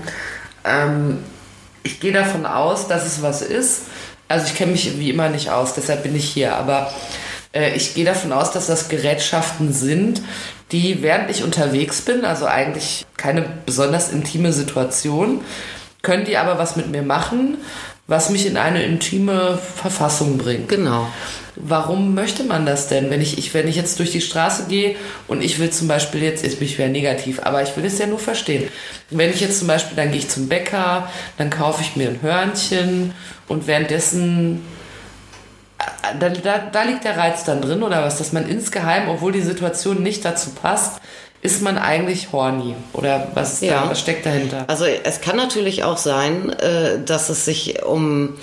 [0.65, 1.24] Ähm,
[1.84, 3.84] ich gehe davon aus, dass es was ist.
[4.27, 6.56] Also ich kenne mich wie immer nicht aus, deshalb bin ich hier.
[6.56, 6.91] Aber
[7.53, 10.22] äh, ich gehe davon aus, dass das Gerätschaften sind,
[10.72, 15.41] die während ich unterwegs bin, also eigentlich keine besonders intime Situation,
[16.01, 17.58] können die aber was mit mir machen,
[18.12, 20.68] was mich in eine intime Verfassung bringt.
[20.68, 21.08] Genau.
[21.56, 23.10] Warum möchte man das denn?
[23.10, 24.98] Wenn ich, ich, wenn ich jetzt durch die Straße gehe
[25.30, 27.98] und ich will zum Beispiel jetzt, jetzt bin ich wieder negativ, aber ich will es
[28.00, 28.68] ja nur verstehen.
[29.12, 32.22] Wenn ich jetzt zum Beispiel, dann gehe ich zum Bäcker, dann kaufe ich mir ein
[32.22, 33.13] Hörnchen
[33.48, 34.62] und währenddessen,
[35.80, 39.32] äh, da, da, da liegt der Reiz dann drin oder was, dass man insgeheim, obwohl
[39.32, 41.00] die Situation nicht dazu passt,
[41.43, 43.83] ist man eigentlich horny oder was, ist Ja.
[43.83, 44.63] da, was steckt dahinter?
[44.67, 48.33] Also es kann natürlich auch sein, äh, dass es sich um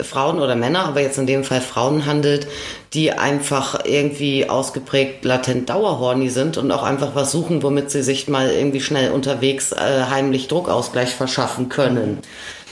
[0.00, 2.48] Frauen oder Männer, aber jetzt in dem Fall Frauen handelt,
[2.94, 8.26] die einfach irgendwie ausgeprägt latent dauerhorny sind und auch einfach was suchen, womit sie sich
[8.28, 12.18] mal irgendwie schnell unterwegs äh, heimlich Druckausgleich verschaffen können.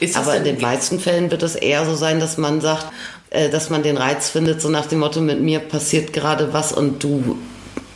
[0.00, 2.86] Ist aber in den meisten Fällen wird es eher so sein, dass man sagt,
[3.30, 6.72] äh, dass man den Reiz findet, so nach dem Motto, mit mir passiert gerade was
[6.72, 7.38] und du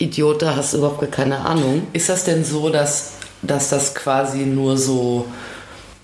[0.01, 1.87] Idiot, da hast überhaupt gar keine Ahnung.
[1.93, 5.27] Ist das denn so, dass, dass das quasi nur so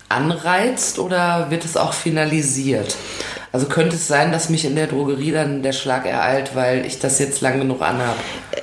[0.08, 2.96] anreizt oder wird es auch finalisiert?
[3.50, 6.98] Also könnte es sein, dass mich in der Drogerie dann der Schlag ereilt, weil ich
[6.98, 8.18] das jetzt lang genug anhabe?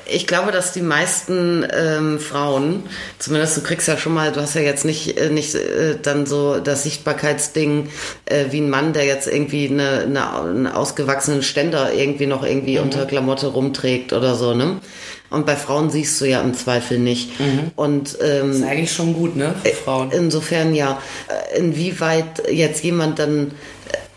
[0.05, 2.83] Ich glaube, dass die meisten ähm, Frauen,
[3.17, 6.27] zumindest du kriegst ja schon mal, du hast ja jetzt nicht, äh, nicht äh, dann
[6.27, 7.89] so das Sichtbarkeitsding
[8.25, 12.77] äh, wie ein Mann, der jetzt irgendwie eine, eine, einen ausgewachsenen Ständer irgendwie noch irgendwie
[12.77, 14.79] unter Klamotte rumträgt oder so, ne?
[15.29, 17.31] Und bei Frauen siehst du ja im Zweifel nicht.
[17.75, 19.55] Und ähm, Das ist eigentlich schon gut, ne?
[19.63, 20.11] Für Frauen.
[20.11, 21.01] Insofern ja.
[21.27, 23.51] Äh, Inwieweit jetzt jemand dann.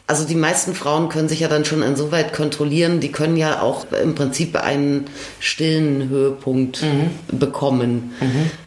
[0.07, 3.85] Also die meisten Frauen können sich ja dann schon insoweit kontrollieren, die können ja auch
[3.93, 5.05] im Prinzip einen
[5.39, 6.83] stillen Höhepunkt
[7.31, 8.15] bekommen.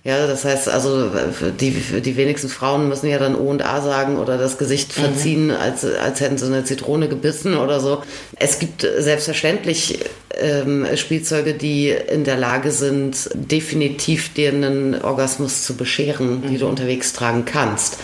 [0.03, 1.11] Ja, das heißt also,
[1.59, 5.51] die, die wenigsten Frauen müssen ja dann O und A sagen oder das Gesicht verziehen,
[5.51, 8.01] als, als hätten sie eine Zitrone gebissen oder so.
[8.35, 9.99] Es gibt selbstverständlich
[10.39, 16.67] ähm, Spielzeuge, die in der Lage sind, definitiv dir einen Orgasmus zu bescheren, die du
[16.67, 17.97] unterwegs tragen kannst.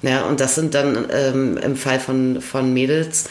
[0.00, 3.24] Ja, und das sind dann ähm, im Fall von, von Mädels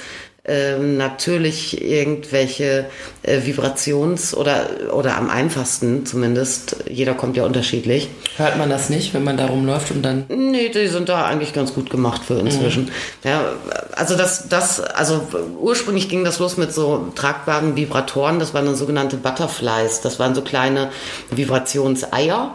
[0.47, 2.85] ähm, natürlich irgendwelche
[3.23, 9.15] äh, Vibrations- oder, oder am einfachsten zumindest, jeder kommt ja unterschiedlich, Hört man das nicht,
[9.15, 10.25] wenn man da rumläuft und dann.
[10.29, 12.91] Nee, die sind da eigentlich ganz gut gemacht für inzwischen.
[13.23, 13.53] Ja,
[13.95, 15.27] also das, das, also
[15.59, 18.37] ursprünglich ging das los mit so tragbaren Vibratoren.
[18.37, 20.01] Das waren dann sogenannte Butterflies.
[20.01, 20.91] Das waren so kleine
[21.31, 22.53] Vibrationseier,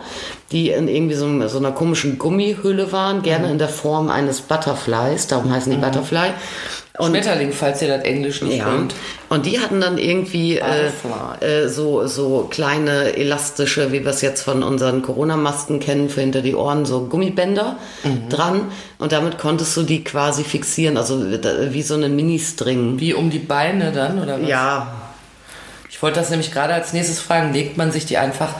[0.53, 5.27] die in irgendwie so, so einer komischen Gummihülle waren, gerne in der Form eines Butterflies.
[5.27, 6.31] Darum heißen die Butterfly.
[6.99, 8.95] Und Schmetterling, falls ihr das Englisch nicht ja, könnt.
[9.31, 10.91] und die hatten dann irgendwie äh,
[11.41, 16.43] äh, so, so kleine elastische, wie wir es jetzt von unseren Corona-Masken kennen, für hinter
[16.43, 17.79] die Ohren, so Gummibänder
[18.29, 18.71] dran.
[18.99, 21.25] Und damit konntest du die quasi fixieren, also
[21.71, 23.01] wie so einen Mini-String.
[23.01, 24.47] Wie um die Beine dann, oder was?
[24.47, 24.93] Ja,
[25.89, 27.55] Ich wollte das nämlich gerade als nächstes fragen.
[27.55, 28.55] Legt man sich die einfach,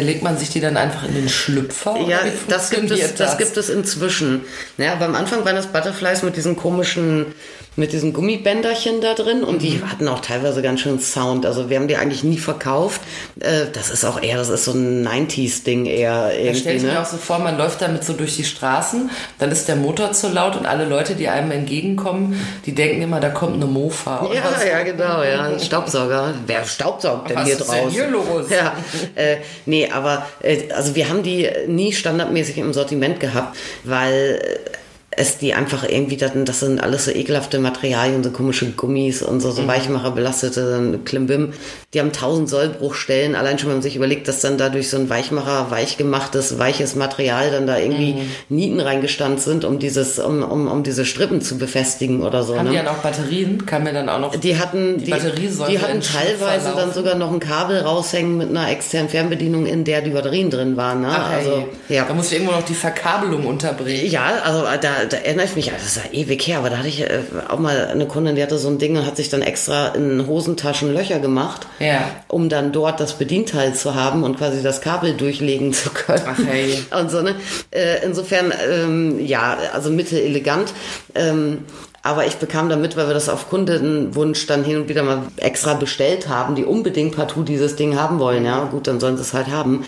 [0.00, 1.96] legt man sich die dann einfach in den Schlüpfer?
[2.08, 4.42] Ja, das gibt, es, funktioniert das gibt es inzwischen.
[4.78, 7.26] Ja, aber am Anfang waren das Butterflies mit diesen komischen,
[7.74, 9.58] mit diesen Gummibänderchen da drin und Mhm.
[9.60, 11.46] die hatten auch teilweise ganz schön Sound.
[11.46, 13.00] Also wir haben die eigentlich nie verkauft.
[13.40, 16.92] Äh, Das ist auch eher, das ist so ein 90s-Ding eher Da stelle ich mir
[16.92, 17.00] ne?
[17.00, 20.28] auch so vor, man läuft damit so durch die Straßen, dann ist der Motor zu
[20.28, 24.28] laut und alle Leute, die einem entgegenkommen, die denken immer, da kommt eine Mofa.
[24.34, 24.66] Ja, so.
[24.66, 25.58] ja, genau, ja.
[25.58, 26.34] Staubsauger.
[26.46, 27.90] Wer staubsaugt denn Was hier ist denn draußen?
[27.90, 28.46] hier los?
[28.50, 28.74] Ja,
[29.14, 34.71] äh, nee, aber äh, also wir haben die nie standardmäßig im Sortiment gehabt, weil äh,
[35.14, 39.40] es die einfach irgendwie, das, das sind alles so ekelhafte Materialien, so komische Gummis und
[39.40, 39.52] so, Mhm.
[39.52, 41.52] so Weichmacher belastete dann Klimbim.
[41.92, 45.10] Die haben tausend Sollbruchstellen, allein schon, wenn man sich überlegt, dass dann dadurch so ein
[45.10, 48.30] Weichmacher, weich gemachtes, weiches Material dann da irgendwie Mhm.
[48.48, 52.56] Nieten reingestanzt sind, um dieses, um, um, um diese Strippen zu befestigen oder so.
[52.56, 52.70] Haben ne?
[52.70, 53.66] die ja noch Batterien?
[53.66, 54.34] Kann mir dann auch noch.
[54.36, 58.70] Die hatten, die, sollte die hatten teilweise dann sogar noch ein Kabel raushängen mit einer
[58.70, 61.02] externen Fernbedienung, in der die Batterien drin waren.
[61.02, 61.08] Ne?
[61.10, 62.04] Ach, also, ja.
[62.06, 64.06] Da muss ich irgendwo noch die Verkabelung unterbringen.
[64.10, 66.88] Ja, also da, da erinnere ich mich, das ist ja ewig her, aber da hatte
[66.88, 69.42] ich äh, auch mal eine Kundin, die hatte so ein Ding und hat sich dann
[69.42, 72.08] extra in Hosentaschen Löcher gemacht, Ja.
[72.28, 76.22] um dann dort das Bedienteil zu haben und quasi das Kabel durchlegen zu können.
[76.26, 76.82] Ach, hey.
[77.00, 77.34] Und so, ne?
[77.70, 80.72] Äh, insofern, ähm, ja, also Mitte elegant.
[81.14, 81.58] Ähm,
[82.04, 85.74] aber ich bekam damit, weil wir das auf Kundenwunsch dann hin und wieder mal extra
[85.74, 88.44] bestellt haben, die unbedingt partout dieses Ding haben wollen.
[88.44, 89.84] Ja, gut, dann sollen sie es halt haben.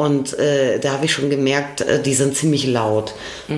[0.00, 3.12] Und äh, da habe ich schon gemerkt, äh, die sind ziemlich laut.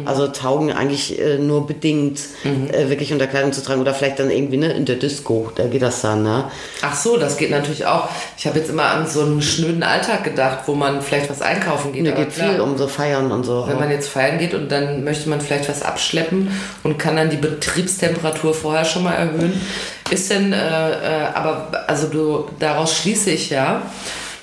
[0.06, 4.28] Also taugen eigentlich äh, nur bedingt äh, wirklich unter Kleidung zu tragen oder vielleicht dann
[4.28, 6.24] irgendwie ne, in der Disco, da geht das dann.
[6.24, 6.50] Ne?
[6.80, 8.08] Ach so, das geht natürlich auch.
[8.36, 11.92] Ich habe jetzt immer an so einen schnöden Alltag gedacht, wo man vielleicht was einkaufen
[11.92, 12.08] geht.
[12.08, 13.64] Da geht klar, viel um so Feiern und so.
[13.68, 16.50] Wenn man jetzt feiern geht und dann möchte man vielleicht was abschleppen
[16.82, 19.60] und kann dann die Betriebstemperatur vorher schon mal erhöhen.
[20.10, 23.82] Ist denn, äh, äh, aber also du, daraus schließe ich ja,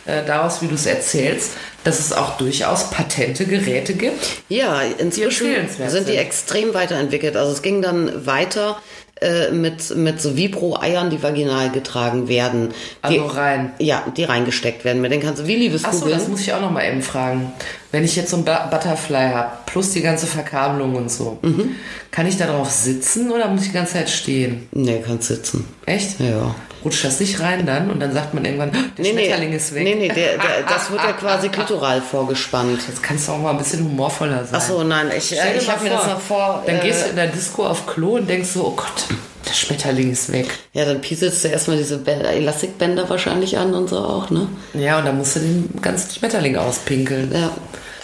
[0.09, 1.51] äh, daraus, wie du es erzählst,
[1.83, 4.27] dass es auch durchaus patente Geräte gibt.
[4.49, 7.35] Ja, inzwischen empfehlenswert sind die extrem weiterentwickelt.
[7.37, 8.77] Also es ging dann weiter
[9.21, 12.69] äh, mit, mit so Vibro-Eiern, die vaginal getragen werden.
[13.01, 13.71] Also die, rein.
[13.79, 15.01] Ja, die reingesteckt werden.
[15.01, 16.17] Mit denen kannst du wie Achso, Liebeskugeln.
[16.17, 17.51] das muss ich auch noch mal eben fragen.
[17.91, 21.75] Wenn ich jetzt so ein Bu- Butterfly habe, plus die ganze Verkabelung und so, Mhm.
[22.11, 24.67] kann ich da drauf sitzen oder muss ich die ganze Zeit stehen?
[24.71, 25.65] nee, kannst sitzen.
[25.85, 26.19] Echt?
[26.19, 26.55] Ja.
[26.83, 29.73] Rutscht das nicht rein dann und dann sagt man irgendwann, der Nee, nee, Schmetterling ist
[29.75, 29.83] weg.
[29.83, 32.79] nee, nee, der, der, das wird ja quasi klitoral vorgespannt.
[32.87, 34.53] Jetzt kannst du auch mal ein bisschen humorvoller sein.
[34.53, 36.63] Ach so, nein, ich, Stell äh, ich habe mir das noch vor.
[36.65, 39.05] Dann äh, gehst du in der Disco auf Klo und denkst so, oh Gott,
[39.47, 40.47] der Schmetterling ist weg.
[40.73, 44.47] ja, dann pieselst du erstmal diese Bä- Elastikbänder wahrscheinlich an und so auch, ne?
[44.73, 47.31] Ja, und dann musst du den ganzen Schmetterling auspinkeln.
[47.33, 47.51] Ja.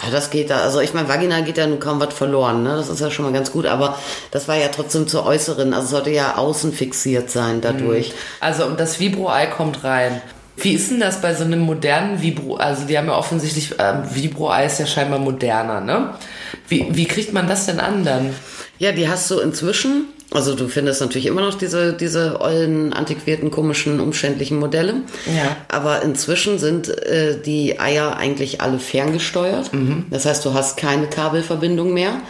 [0.02, 0.58] Ja, das geht da.
[0.60, 2.76] Also ich meine, Vagina geht ja nun kaum was verloren, ne?
[2.76, 3.98] Das ist ja schon mal ganz gut, aber
[4.30, 8.12] das war ja trotzdem zur äußeren, also sollte ja außen fixiert sein dadurch.
[8.40, 10.20] Also und das Vibro-Ei kommt rein.
[10.58, 12.56] Wie ist denn das bei so einem modernen Vibro?
[12.56, 16.14] Also die haben ja offensichtlich, ähm, Vibro-Ei ist ja scheinbar moderner, ne?
[16.68, 18.34] Wie, wie kriegt man das denn an dann?
[18.78, 23.50] Ja, die hast du inzwischen, also du findest natürlich immer noch diese, diese ollen, antiquierten,
[23.50, 25.02] komischen, umständlichen Modelle.
[25.26, 25.56] Ja.
[25.68, 29.70] Aber inzwischen sind äh, die Eier eigentlich alle ferngesteuert.
[30.10, 32.20] Das heißt, du hast keine Kabelverbindung mehr.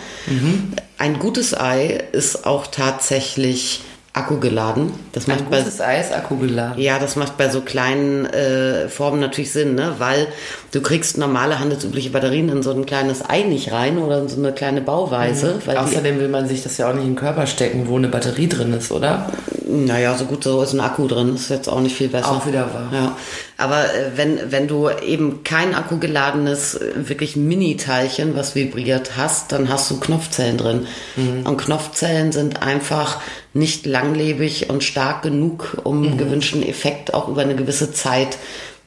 [0.99, 3.81] Ein gutes Ei ist auch tatsächlich
[4.17, 4.93] akkugeladen.
[5.13, 6.83] Das macht Ein bei gutes Ei ist akkugeladen.
[6.83, 9.97] Ja, das macht bei so kleinen äh, Formen natürlich Sinn, ne?
[9.99, 10.29] weil
[10.73, 14.39] du kriegst normale handelsübliche Batterien in so ein kleines Ei nicht rein oder in so
[14.39, 15.61] eine kleine Bauweise.
[15.67, 17.97] Weil die, Außerdem will man sich das ja auch nicht in den Körper stecken, wo
[17.97, 19.31] eine Batterie drin ist, oder?
[19.67, 22.31] Naja, so gut, so ist ein Akku drin, ist jetzt auch nicht viel besser.
[22.31, 22.89] Auch wieder wahr.
[22.93, 23.17] Ja,
[23.59, 29.69] aber äh, wenn, wenn du eben kein akkugeladenes, äh, wirklich Mini-Teilchen, was vibriert hast, dann
[29.69, 30.87] hast du Knopfzellen drin.
[31.17, 31.47] Mhm.
[31.47, 33.21] Und Knopfzellen sind einfach
[33.55, 36.19] nicht langlebig und stark genug, um Mhm.
[36.19, 38.39] gewünschten Effekt auch über eine gewisse Zeit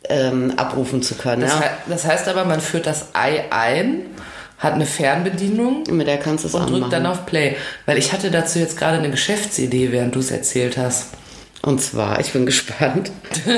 [0.08, 1.42] ähm, abrufen zu können.
[1.42, 1.60] Das, ja.
[1.60, 4.02] hei- das heißt aber, man führt das Ei ein,
[4.60, 6.82] hat eine Fernbedienung Mit der kannst du es und anmachen.
[6.82, 7.56] drückt dann auf Play.
[7.86, 11.08] Weil ich hatte dazu jetzt gerade eine Geschäftsidee, während du es erzählt hast.
[11.62, 13.12] Und zwar, ich bin gespannt.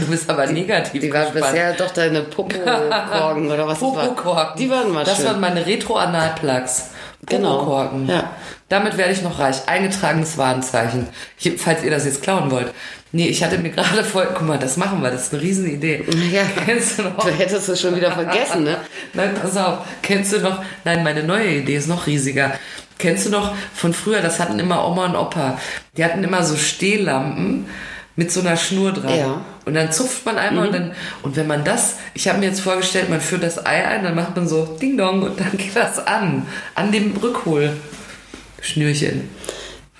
[0.00, 1.46] Du bist aber negativ Die war gespannt.
[1.52, 4.06] bisher doch deine Popo-Korken oder was das war.
[4.08, 4.58] Popokorken.
[4.58, 5.26] Die waren mal Das schön.
[5.26, 6.90] waren meine Retro-Analplugs.
[7.26, 7.58] Genau.
[7.58, 8.08] Popokorken.
[8.08, 8.30] Ja.
[8.68, 9.56] Damit werde ich noch reich.
[9.66, 11.08] Eingetragenes Warenzeichen.
[11.38, 12.72] Ich, falls ihr das jetzt klauen wollt.
[13.12, 16.04] Nee, ich hatte mir gerade voll, guck mal, das machen wir, das ist eine Riesenidee.
[16.30, 16.42] Ja.
[16.64, 17.18] Kennst du noch?
[17.18, 18.76] Du hättest es schon wieder vergessen, ne?
[19.14, 19.78] Nein, pass auf.
[20.02, 20.62] Kennst du noch?
[20.84, 22.52] Nein, meine neue Idee ist noch riesiger.
[22.98, 25.58] Kennst du noch von früher, das hatten immer Oma und Opa.
[25.96, 27.66] Die hatten immer so Stehlampen
[28.14, 29.18] mit so einer Schnur dran.
[29.18, 29.44] Ja.
[29.64, 30.92] Und dann zupft man einmal und dann,
[31.22, 34.14] und wenn man das, ich habe mir jetzt vorgestellt, man führt das Ei ein, dann
[34.14, 36.46] macht man so Ding Dong und dann geht das an.
[36.74, 39.28] An dem Rückholschnürchen.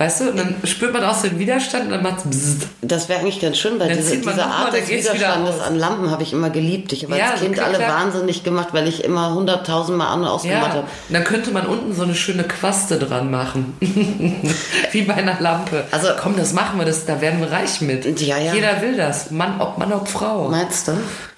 [0.01, 0.31] Weißt du?
[0.31, 2.69] Und dann spürt man auch so den Widerstand und dann macht's bzzzt.
[2.81, 6.33] Das wäre eigentlich ganz schön, weil diese, diese Art des Widerstandes an Lampen habe ich
[6.33, 6.95] immer geliebt.
[6.95, 8.01] Ich habe Ja, als so Kind alle klick, klack.
[8.05, 10.87] wahnsinnig gemacht, weil ich immer hunderttausendmal an- und ausgemacht Ja, habe.
[11.11, 13.75] dann könnte man unten so eine schöne Quaste dran machen.
[14.93, 15.85] Wie bei einer Lampe.
[15.91, 18.07] Also- komm, das machen wir, das, da werden wir reich mit.
[18.23, 18.55] Ja, ja.
[18.55, 19.31] Jeder will das.
[19.31, 20.49] Mann, ob Mann, ob Frau.
[20.49, 20.93] Meinst du?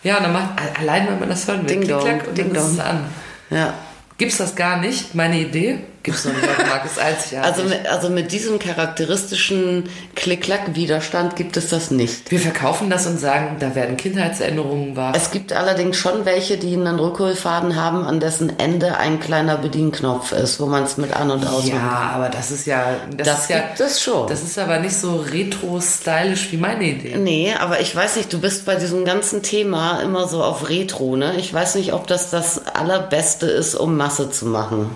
[0.04, 2.52] Ja, dann macht, allein wenn man das hören will, Ding klick, dong, klack, und ding
[2.52, 2.86] dann ist es dong.
[2.86, 3.04] an.
[3.50, 3.74] Ja.
[4.18, 5.16] Gibt's das gar nicht?
[5.16, 5.80] Meine Idee?
[6.02, 7.38] Gibt's noch nicht auf dem Markt, ist einzigartig.
[7.52, 12.30] Also mit, also mit diesem charakteristischen Klick-Klack-Widerstand gibt es das nicht.
[12.30, 15.14] wir verkaufen das und sagen, da werden Kindheitserinnerungen wach.
[15.14, 20.32] Es gibt allerdings schon welche, die einen Rückholfaden haben, an dessen Ende ein kleiner Bedienknopf
[20.32, 22.96] ist, wo man es mit an- und aus Ja, aber das ist ja.
[23.16, 24.26] Das, Das ist ja, gibt es schon.
[24.28, 27.16] Das ist aber nicht so retro-stylisch wie meine Idee.
[27.16, 31.16] Nee, aber ich weiß nicht, du bist bei diesem ganzen Thema immer so auf Retro,
[31.16, 31.34] ne?
[31.36, 34.90] Ich weiß nicht, ob das das allerbeste ist, um Masse zu machen.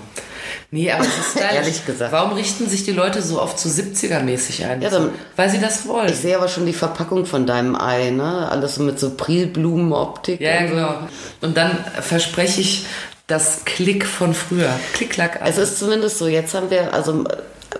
[0.70, 1.36] Nee, aber es ist.
[1.54, 2.12] Ehrlich gesagt.
[2.12, 4.82] Warum richten sich die Leute so oft so 70er-mäßig ein?
[4.82, 6.08] Ja, dann- Weil sie das wollen.
[6.08, 8.48] Ich sehe aber schon die Verpackung von deinem Ei, ne?
[8.50, 10.40] Alles so mit so Prilblumenoptik.
[10.40, 10.74] ja, und so.
[10.74, 10.94] genau.
[11.42, 12.86] Und dann verspreche ich
[13.26, 14.70] das Klick von früher.
[14.94, 15.40] Klick-Klack.
[15.44, 17.24] Es ist zumindest so, jetzt haben wir also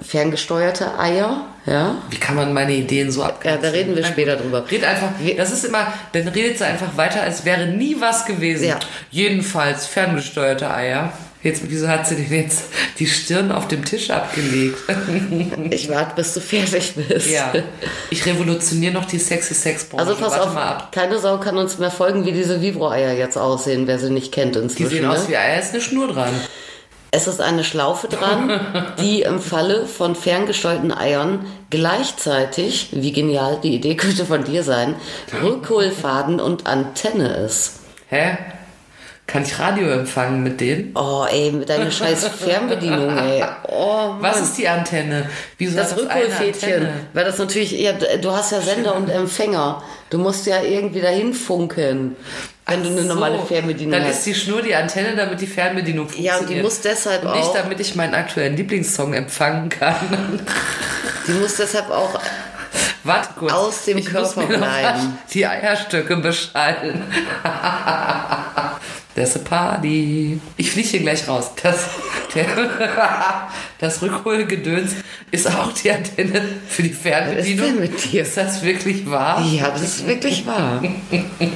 [0.02, 1.96] ferngesteuerte Eier, ja?
[2.10, 3.62] Wie kann man meine Ideen so abgrenzen?
[3.62, 4.64] Ja, da reden wir Nein, später drüber.
[4.70, 8.66] Red einfach, das ist immer, dann redet sie einfach weiter, als wäre nie was gewesen.
[8.68, 8.78] Ja.
[9.10, 11.12] Jedenfalls ferngesteuerte Eier.
[11.46, 12.64] Jetzt, wieso hat sie denn jetzt
[12.98, 14.78] die Stirn auf dem Tisch abgelegt?
[15.70, 17.30] Ich warte, bis du fertig bist.
[17.30, 17.52] ja.
[18.10, 20.02] Ich revolutioniere noch die sexy Sex-Branche.
[20.02, 20.92] Also pass Warte auf, mal ab.
[20.92, 24.54] keine Sau kann uns mehr folgen, wie diese Vibro-Eier jetzt aussehen, wer sie nicht kennt
[24.56, 24.90] Die inzwischen.
[24.90, 25.10] sehen ne?
[25.10, 26.30] aus wie Eier, ist eine Schnur dran.
[27.12, 28.60] Es ist eine Schlaufe dran,
[29.00, 34.96] die im Falle von ferngesteuerten Eiern gleichzeitig, wie genial, die Idee könnte von dir sein,
[35.42, 37.74] Rückholfaden und Antenne ist.
[38.08, 38.36] Hä?
[39.26, 40.92] Kann ich Radio empfangen mit denen?
[40.94, 43.44] Oh, ey, mit deiner scheiß Fernbedienung, ey.
[43.68, 44.22] Oh, Mann.
[44.22, 45.28] Was ist die Antenne?
[45.58, 46.88] Wieso das Rückholfädchen?
[47.12, 49.82] Weil das natürlich, ja, du hast ja Sender und Empfänger.
[50.10, 52.14] Du musst ja irgendwie dahin funken,
[52.66, 54.18] wenn du eine So, normale Fernbedienung Dann hast.
[54.18, 56.34] ist die Schnur die Antenne, damit die Fernbedienung funktioniert.
[56.34, 60.40] Ja, und die muss deshalb und nicht, auch- damit ich meinen aktuellen Lieblingssong empfangen kann.
[61.26, 62.20] Die muss deshalb auch
[63.02, 63.52] Warte kurz.
[63.52, 65.18] Aus dem ich muss Körper mir noch bleiben.
[65.32, 67.02] Die Eierstöcke beschallen.
[69.16, 70.38] There's a party.
[70.58, 71.50] Ich fliege hier gleich raus.
[71.62, 71.88] Das,
[72.34, 72.44] der,
[73.78, 74.92] das Rückholgedöns
[75.30, 77.66] ist auch die Antenne für die Fernbedienung.
[77.66, 78.22] Was ist denn mit dir?
[78.22, 79.42] Ist das wirklich wahr?
[79.50, 80.82] Ja, das ist wirklich wahr.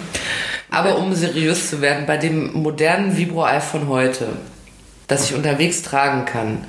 [0.70, 4.28] Aber um seriös zu werden, bei dem modernen Vibro-Ei von heute,
[5.06, 6.64] das ich unterwegs tragen kann,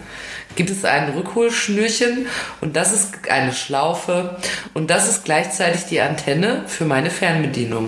[0.57, 2.25] gibt es ein Rückholschnürchen
[2.59, 4.35] und das ist eine Schlaufe
[4.73, 7.87] und das ist gleichzeitig die Antenne für meine Fernbedienung.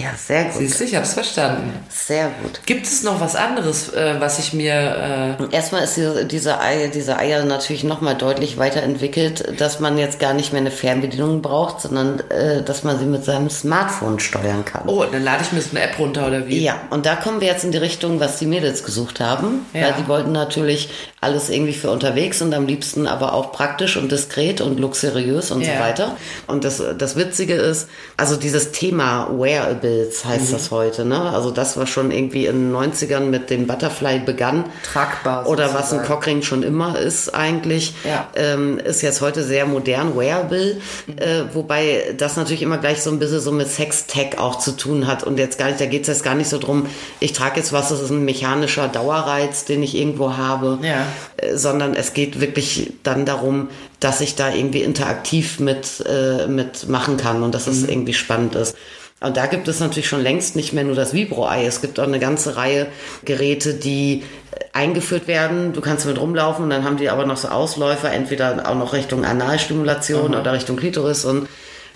[0.00, 0.54] Ja, sehr gut.
[0.56, 1.72] Siehst du, ich hab's verstanden.
[1.90, 2.60] Sehr gut.
[2.64, 5.36] Gibt es noch was anderes, äh, was ich mir...
[5.38, 10.18] Äh, Erstmal ist diese, diese, Eier, diese Eier natürlich nochmal deutlich weiterentwickelt, dass man jetzt
[10.18, 14.64] gar nicht mehr eine Fernbedienung braucht, sondern äh, dass man sie mit seinem Smartphone steuern
[14.64, 14.88] kann.
[14.88, 16.62] oh, dann lade ich mir so eine App runter oder wie?
[16.62, 19.66] Ja, und da kommen wir jetzt in die Richtung, was die Mädels gesucht haben.
[19.74, 19.82] Ja.
[19.82, 20.88] Weil die wollten natürlich
[21.22, 25.60] alles irgendwie für unterwegs und am liebsten aber auch praktisch und diskret und luxuriös und
[25.60, 25.74] Ja.
[25.74, 26.16] so weiter.
[26.46, 30.52] Und das, das Witzige ist, also dieses Thema Wearables heißt Mhm.
[30.52, 31.20] das heute, ne?
[31.32, 34.64] Also das, was schon irgendwie in den 90ern mit dem Butterfly begann.
[34.82, 36.06] Tragbar Oder was ein sozusagen.
[36.06, 38.28] Cockring schon immer ist eigentlich, Ja.
[38.34, 40.78] ähm, ist jetzt heute sehr modern, wearable,
[41.16, 45.06] äh, wobei das natürlich immer gleich so ein bisschen so mit Sex-Tech auch zu tun
[45.06, 46.86] hat und jetzt gar nicht, da geht es jetzt gar nicht so drum,
[47.20, 51.06] ich trage jetzt was, das ist ein mechanischer Dauerreiz, den ich irgendwo habe, Ja.
[51.36, 53.68] Äh, sondern es geht wirklich dann darum,
[54.00, 58.54] dass ich da irgendwie interaktiv mit, äh, mit machen kann und dass es irgendwie spannend
[58.54, 58.76] ist.
[59.20, 61.66] Und da gibt es natürlich schon längst nicht mehr nur das Vibro-Ei.
[61.66, 62.86] Es gibt auch eine ganze Reihe
[63.24, 65.74] Geräte, die äh, eingeführt werden.
[65.74, 68.94] Du kannst mit rumlaufen und dann haben die aber noch so Ausläufer, entweder auch noch
[68.94, 71.48] Richtung Analstimulation oder Richtung Klitoris und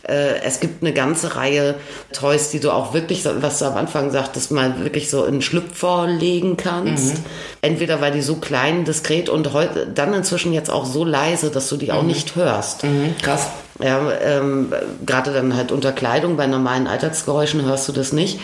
[0.08, 1.76] äh, es gibt eine ganze Reihe
[2.12, 6.06] Toys, die du auch wirklich, was du am Anfang sagtest, mal wirklich so in Schlüpfer
[6.06, 7.16] legen kannst.
[7.62, 11.68] Entweder weil die so klein, diskret und heute dann inzwischen jetzt auch so leise, dass
[11.68, 12.84] du die auch nicht hörst.
[12.84, 13.48] Mhm, krass.
[13.82, 14.72] Ja, ähm,
[15.04, 18.38] gerade dann halt unter Kleidung, bei normalen Alltagsgeräuschen hörst du das nicht.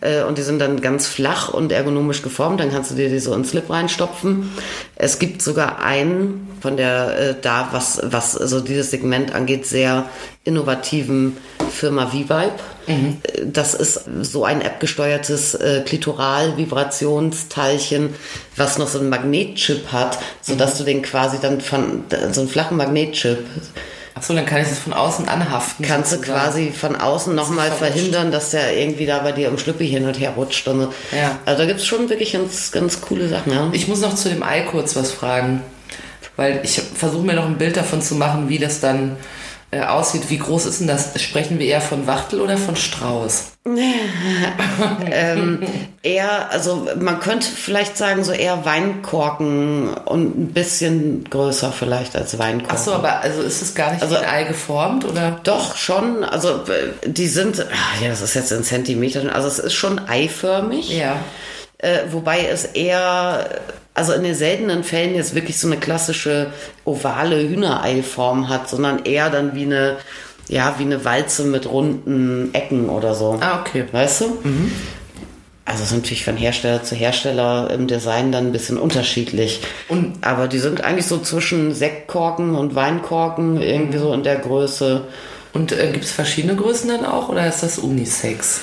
[0.00, 2.58] Äh, und die sind dann ganz flach und ergonomisch geformt.
[2.58, 4.50] Dann kannst du dir die so ins Slip reinstopfen.
[4.96, 10.06] Es gibt sogar einen von der äh, da, was, was so dieses Segment angeht, sehr
[10.42, 11.36] innovativen
[11.70, 12.50] Firma V-Vibe.
[12.88, 13.12] Äh,
[13.46, 18.14] Das ist so ein appgesteuertes äh, Klitoral-Vibrationsteilchen,
[18.56, 22.76] was noch so einen Magnetchip hat, sodass du den quasi dann von so einen flachen
[22.76, 23.38] Magnetchip
[24.22, 25.84] Achso, dann kann ich das von außen anhaften.
[25.84, 26.40] kannst du sozusagen.
[26.40, 30.20] quasi von außen nochmal verhindern, dass der irgendwie da bei dir im Schlüppi hin und
[30.20, 30.68] her rutscht.
[30.68, 30.94] Und, so.
[31.10, 31.40] Ja.
[31.44, 33.68] Also da gibt's schon wirklich ganz, ganz coole Sachen, ja.
[33.72, 35.60] Ich muss noch zu dem Ei kurz was fragen.
[36.36, 39.16] Weil ich versuche mir noch ein Bild davon zu machen, wie das dann
[39.72, 40.30] äh, aussieht.
[40.30, 41.10] Wie groß ist denn das?
[41.20, 43.48] Sprechen wir eher von Wachtel oder von Strauß?
[46.02, 52.38] Eher, also man könnte vielleicht sagen, so eher Weinkorken und ein bisschen größer vielleicht als
[52.38, 52.76] Weinkorken.
[52.76, 55.40] Achso, aber also ist es gar nicht Also- ein Ei geformt oder?
[55.44, 56.24] Doch, schon.
[56.24, 60.00] Also äh, die sind, ah, ja, das ist jetzt in Zentimetern, also es ist schon
[60.08, 60.88] eiförmig.
[60.90, 61.16] Ja.
[61.82, 63.60] Äh, wobei es eher,
[63.92, 66.46] also in den seltenen Fällen jetzt wirklich so eine klassische
[66.84, 69.96] ovale Hühnereiform hat, sondern eher dann wie eine,
[70.48, 73.36] ja, wie eine Walze mit runden Ecken oder so.
[73.40, 73.84] Ah, okay.
[73.90, 74.38] Weißt du?
[75.64, 79.60] Also es ist natürlich von Hersteller zu Hersteller im Design dann ein bisschen unterschiedlich.
[79.88, 85.02] Und- Aber die sind eigentlich so zwischen Sektkorken und Weinkorken irgendwie so in der Größe.
[85.52, 88.60] Und äh, gibt es verschiedene Größen dann auch oder ist das Unisex?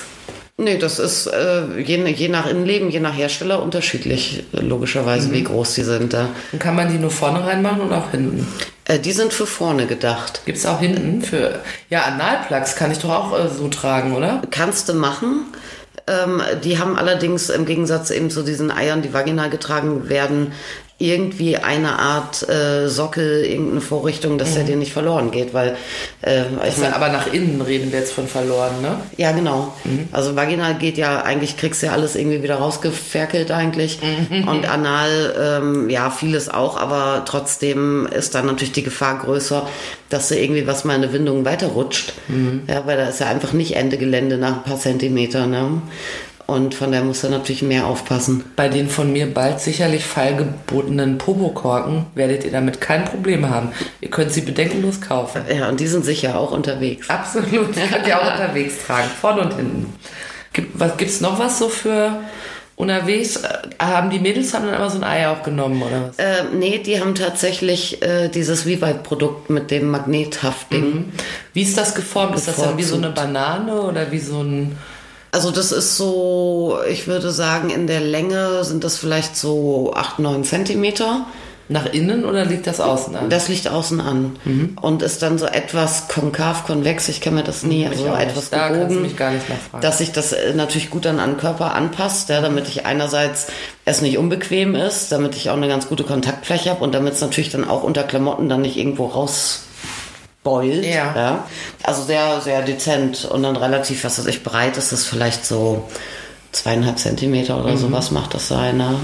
[0.60, 5.74] Nee, das ist äh, je, je nach Innenleben, je nach Hersteller unterschiedlich, logischerweise, wie groß
[5.74, 6.28] die sind da.
[6.52, 8.46] Und kann man die nur vorne reinmachen oder auch hinten?
[8.84, 10.42] Äh, die sind für vorne gedacht.
[10.44, 11.60] Gibt es auch hinten für.
[11.88, 14.42] Ja, Analplugs kann ich doch auch äh, so tragen, oder?
[14.50, 15.46] Kannst du machen.
[16.06, 20.52] Ähm, die haben allerdings im Gegensatz eben zu diesen Eiern, die vaginal getragen werden,
[21.00, 25.76] irgendwie eine Art äh, Sockel, irgendeine Vorrichtung, dass der dir nicht verloren geht, weil
[26.20, 29.00] äh, ich meine, aber nach innen reden wir jetzt von verloren, ne?
[29.16, 29.74] ja genau.
[30.12, 33.98] Also vaginal geht ja eigentlich kriegst du ja alles irgendwie wieder rausgeferkelt eigentlich
[34.46, 39.66] und anal ähm, ja vieles auch, aber trotzdem ist dann natürlich die Gefahr größer,
[40.10, 42.12] dass du irgendwie was mal in eine Windung weiterrutscht,
[42.68, 45.80] ja, weil da ist ja einfach nicht Ende Gelände nach ein paar Zentimeter, ne?
[46.50, 48.44] Und von daher musst du natürlich mehr aufpassen.
[48.56, 53.68] Bei den von mir bald sicherlich feilgebotenen Popokorken werdet ihr damit kein Problem haben.
[54.00, 55.42] Ihr könnt sie bedenkenlos kaufen.
[55.48, 57.08] Ja, und die sind sicher auch unterwegs.
[57.08, 57.76] Absolut.
[57.76, 59.08] Die könnt ihr auch unterwegs tragen.
[59.20, 59.94] Vorne und hinten.
[60.52, 62.18] Gibt was gibt's noch was so für
[62.74, 63.36] unterwegs?
[63.36, 66.18] Äh, Haben die Mädels haben dann aber so ein Ei auch genommen, oder was?
[66.18, 71.12] Äh, nee, die haben tatsächlich äh, dieses Revive-Produkt mit dem Magnethaftding.
[71.52, 72.34] Wie ist das geformt?
[72.34, 74.76] Ist das dann wie so eine Banane oder wie so ein.
[75.32, 80.18] Also das ist so, ich würde sagen, in der Länge sind das vielleicht so 8,
[80.18, 81.26] 9 Zentimeter.
[81.72, 83.30] Nach innen oder liegt das außen an?
[83.30, 84.36] Das liegt außen an
[84.82, 88.50] und ist dann so etwas konkav, konvex, ich kenne mir das nie, also etwas.
[88.50, 89.80] Da gebogen, mich gar nicht nachfragen.
[89.80, 93.46] dass sich das äh, natürlich gut dann an den Körper anpasst, ja, damit ich einerseits
[93.84, 97.20] es nicht unbequem ist, damit ich auch eine ganz gute Kontaktfläche habe und damit es
[97.20, 99.06] natürlich dann auch unter Klamotten dann nicht irgendwo
[100.44, 100.84] rausbeult.
[100.84, 101.44] Ja.
[101.82, 105.88] Also sehr, sehr dezent und dann relativ, was weiß ich, breit ist es vielleicht so
[106.52, 107.64] zweieinhalb Zentimeter Mhm.
[107.64, 108.96] oder sowas macht das sein, ne?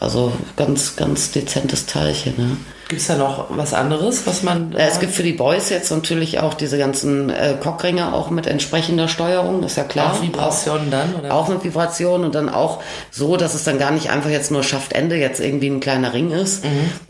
[0.00, 2.56] Also ganz, ganz dezentes Teilchen, ne?
[2.88, 4.72] Gibt es da noch was anderes, was man.
[4.74, 8.46] Äh, Es gibt für die Boys jetzt natürlich auch diese ganzen äh, Cockringe auch mit
[8.46, 10.12] entsprechender Steuerung, ist ja klar.
[10.12, 11.14] auch Vibrationen dann?
[11.14, 11.32] Oder?
[11.32, 14.62] Auch mit Vibration und dann auch so, dass es dann gar nicht einfach jetzt nur
[14.62, 16.62] Schaftende jetzt irgendwie ein kleiner Ring ist,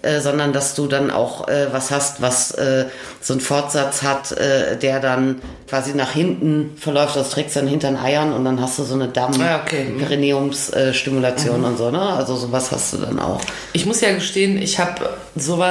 [0.02, 2.84] äh, sondern dass du dann auch äh, was hast, was äh,
[3.20, 7.16] so einen Fortsatz hat, äh, der dann quasi nach hinten verläuft.
[7.16, 9.86] Das trägst dann hinter den Eiern und dann hast du so eine Damm, Ah, okay.
[9.86, 9.98] Mhm.
[9.98, 12.00] Perineumsstimulation und so, ne?
[12.00, 13.40] Also sowas hast du dann auch.
[13.72, 15.63] Ich muss ja gestehen, ich habe sowas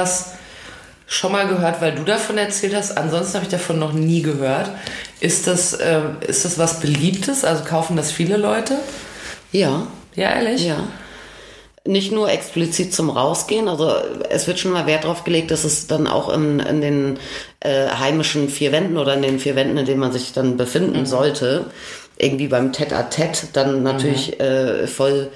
[1.06, 2.96] schon mal gehört, weil du davon erzählt hast.
[2.96, 4.70] Ansonsten habe ich davon noch nie gehört.
[5.20, 7.44] Ist das, äh, ist das was Beliebtes?
[7.44, 8.78] Also kaufen das viele Leute?
[9.52, 10.64] Ja, Ja, ehrlich?
[10.64, 10.76] Ja.
[11.86, 13.92] Nicht nur explizit zum Rausgehen, also
[14.30, 17.18] es wird schon mal Wert drauf gelegt, dass es dann auch in, in den
[17.60, 21.04] äh, heimischen vier Wänden oder in den vier Wänden, in denen man sich dann befinden
[21.04, 21.66] sollte,
[22.16, 25.30] irgendwie beim Tête-à-Tête dann natürlich äh, voll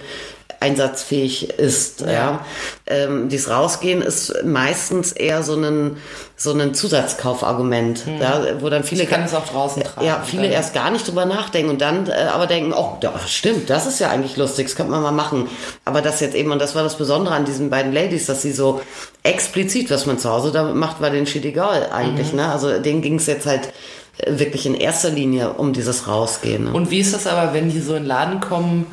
[0.60, 2.00] einsatzfähig ist.
[2.00, 2.44] Ja.
[2.86, 5.96] Ähm, dieses Rausgehen ist meistens eher so ein,
[6.36, 10.06] so ein Zusatzkaufargument, ja, wo dann viele Ich kann es auch draußen tragen.
[10.06, 13.12] ja, viele Dann- erst gar nicht drüber nachdenken und dann äh, aber denken, oh, ja,
[13.26, 15.48] stimmt, das ist ja eigentlich lustig, das könnte man mal machen.
[15.84, 18.52] Aber das jetzt eben, und das war das Besondere an diesen beiden Ladies, dass sie
[18.52, 18.80] so
[19.22, 22.32] explizit, was man zu Hause damit macht, war denen shit egal eigentlich.
[22.32, 22.50] Ne?
[22.50, 23.72] Also denen ging es jetzt halt
[24.18, 26.64] äh, wirklich in erster Linie um dieses Rausgehen.
[26.64, 26.72] Ne?
[26.72, 28.86] Und wie ist das aber, wenn die so in den Laden kommen,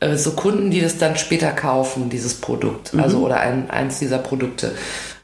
[0.00, 4.18] äh, so Kunden, die das dann später kaufen, dieses Produkt, also oder ein, eins dieser
[4.18, 4.72] Produkte,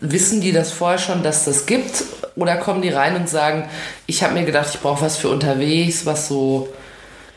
[0.00, 2.04] wissen die das vorher schon, dass das gibt?
[2.34, 3.68] Oder kommen die rein und sagen,
[4.06, 6.68] ich habe mir gedacht, ich brauche was für unterwegs, was so,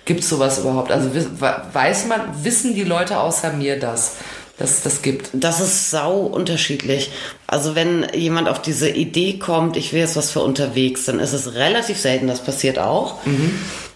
[0.06, 0.92] gibt sowas überhaupt?
[0.92, 4.16] Also weiß man, wissen die Leute außer mir das,
[4.58, 5.30] dass es das gibt?
[5.34, 7.12] Das ist sau unterschiedlich.
[7.46, 11.34] Also wenn jemand auf diese Idee kommt, ich will jetzt was für unterwegs, dann ist
[11.34, 13.18] es relativ selten, das passiert auch,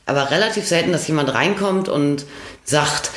[0.10, 2.26] aber relativ selten, dass jemand reinkommt und
[2.66, 3.12] sagt,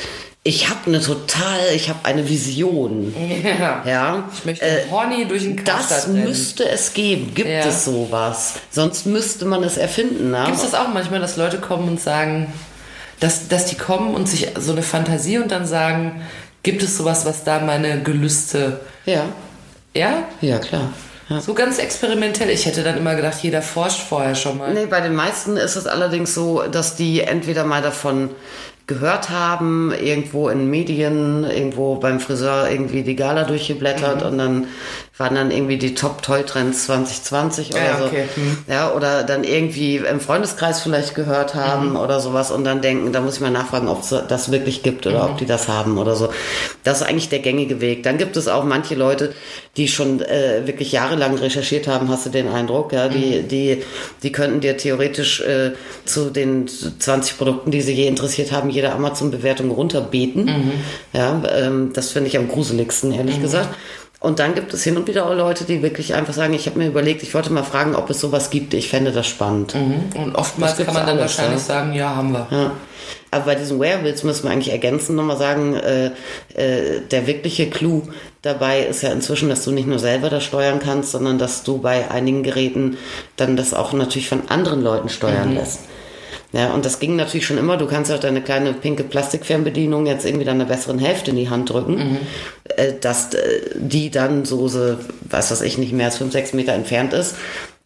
[0.45, 3.13] ich habe eine total, ich habe eine Vision.
[3.59, 3.81] Ja.
[3.85, 6.25] Ja, Ich möchte Äh, Horny durch den das Karstadt rennen.
[6.25, 7.33] müsste es geben.
[7.33, 7.65] Gibt Ja.
[7.65, 8.55] es sowas?
[8.69, 10.31] Sonst müsste man es erfinden.
[10.31, 10.43] Ne?
[10.45, 12.51] Gibt es das auch manchmal, dass Leute kommen und sagen,
[13.21, 16.21] dass, dass die kommen und sich so eine Fantasie und dann sagen,
[16.61, 19.23] gibt es sowas, was da meine Gelüste, Ja,
[19.93, 20.23] ja?
[20.41, 20.89] ja klar.
[21.29, 21.39] Ja.
[21.41, 22.49] So ganz experimentell.
[22.49, 24.73] Ich hätte dann immer gedacht, jeder forscht vorher schon mal.
[24.73, 28.29] Nee, bei den meisten ist es allerdings so, dass die entweder mal davon
[28.85, 34.27] gehört haben, irgendwo in Medien, irgendwo beim Friseur irgendwie die Gala durchgeblättert Mhm.
[34.27, 34.67] und dann
[35.15, 38.05] waren dann irgendwie die Top Toy Trends 2020 oder Ja, so.
[38.05, 38.23] okay.
[38.35, 38.57] Mhm.
[38.67, 41.95] Ja, oder dann irgendwie im Freundeskreis vielleicht gehört haben Mhm.
[41.97, 45.05] oder sowas und dann denken, da muss ich mal nachfragen, ob es das wirklich gibt
[45.05, 45.29] oder Mhm.
[45.31, 46.29] ob die das haben oder so.
[46.83, 48.01] Das ist eigentlich der gängige Weg.
[48.01, 49.33] Dann gibt es auch manche Leute,
[49.77, 53.47] die schon äh, wirklich jahrelang recherchiert haben, hast du den Eindruck, ja, die, Mhm.
[53.49, 53.83] die,
[54.23, 55.73] die könnten dir theoretisch äh,
[56.05, 60.45] zu den 20 Produkten, die sie je interessiert haben, jede Amazon-Bewertung runterbeten.
[60.45, 60.71] Mhm.
[61.13, 63.69] Ja, ähm, das finde ich am gruseligsten, ehrlich gesagt.
[64.23, 66.79] Und dann gibt es hin und wieder auch Leute, die wirklich einfach sagen, ich habe
[66.79, 68.73] mir überlegt, ich wollte mal fragen, ob es sowas gibt.
[68.73, 69.75] Ich fände das spannend.
[70.15, 71.65] Und oftmals kann man dann alles, wahrscheinlich ja.
[71.65, 72.47] sagen, ja, haben wir.
[72.49, 72.71] Ja.
[73.31, 76.11] Aber bei diesen Wearables müssen wir eigentlich ergänzen, nochmal sagen, äh,
[76.53, 78.03] äh, der wirkliche Clou
[78.41, 81.79] dabei ist ja inzwischen, dass du nicht nur selber das steuern kannst, sondern dass du
[81.79, 82.95] bei einigen Geräten
[83.35, 85.81] dann das auch natürlich von anderen Leuten steuern lässt.
[86.53, 87.77] Ja, und das ging natürlich schon immer.
[87.77, 91.49] Du kannst ja auch deine kleine pinke Plastikfernbedienung jetzt irgendwie deiner besseren Hälfte in die
[91.49, 92.17] Hand drücken,
[92.75, 93.39] äh, dass äh,
[93.75, 94.97] die dann so, so,
[95.29, 97.35] was weiß ich, nicht mehr als fünf, sechs Meter entfernt ist,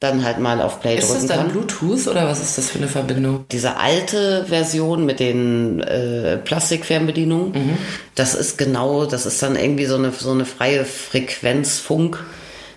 [0.01, 2.70] dann halt mal auf Play Ist drücken das dann kann Bluetooth oder was ist das
[2.70, 3.45] für eine Verbindung?
[3.51, 7.78] diese alte Version mit den äh, Plastikfernbedienungen, Mhm.
[8.15, 12.24] das ist genau, das ist dann irgendwie so eine, so eine freie Frequenzfunk,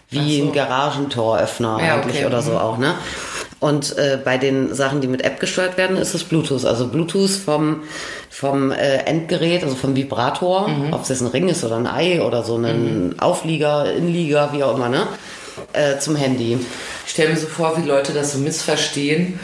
[0.09, 0.45] wie so.
[0.45, 2.57] ein Garagentoröffner Ja, eigentlich okay, oder so mhm.
[2.57, 2.95] auch, ne?
[3.61, 6.65] Und äh, bei den Sachen, die mit App gesteuert werden, ist es Bluetooth.
[6.65, 7.83] Also Bluetooth vom,
[8.31, 10.93] vom äh, Endgerät, also vom Vibrator, Mhm.
[10.95, 14.65] ob es jetzt ein Ring ist oder ein Ei oder so ein Auflieger, Inlieger, wie
[14.65, 15.07] auch immer, ne?
[15.75, 16.59] Äh, zum Handy.
[17.05, 19.39] Ich stelle mir so vor, wie Leute das so missverstehen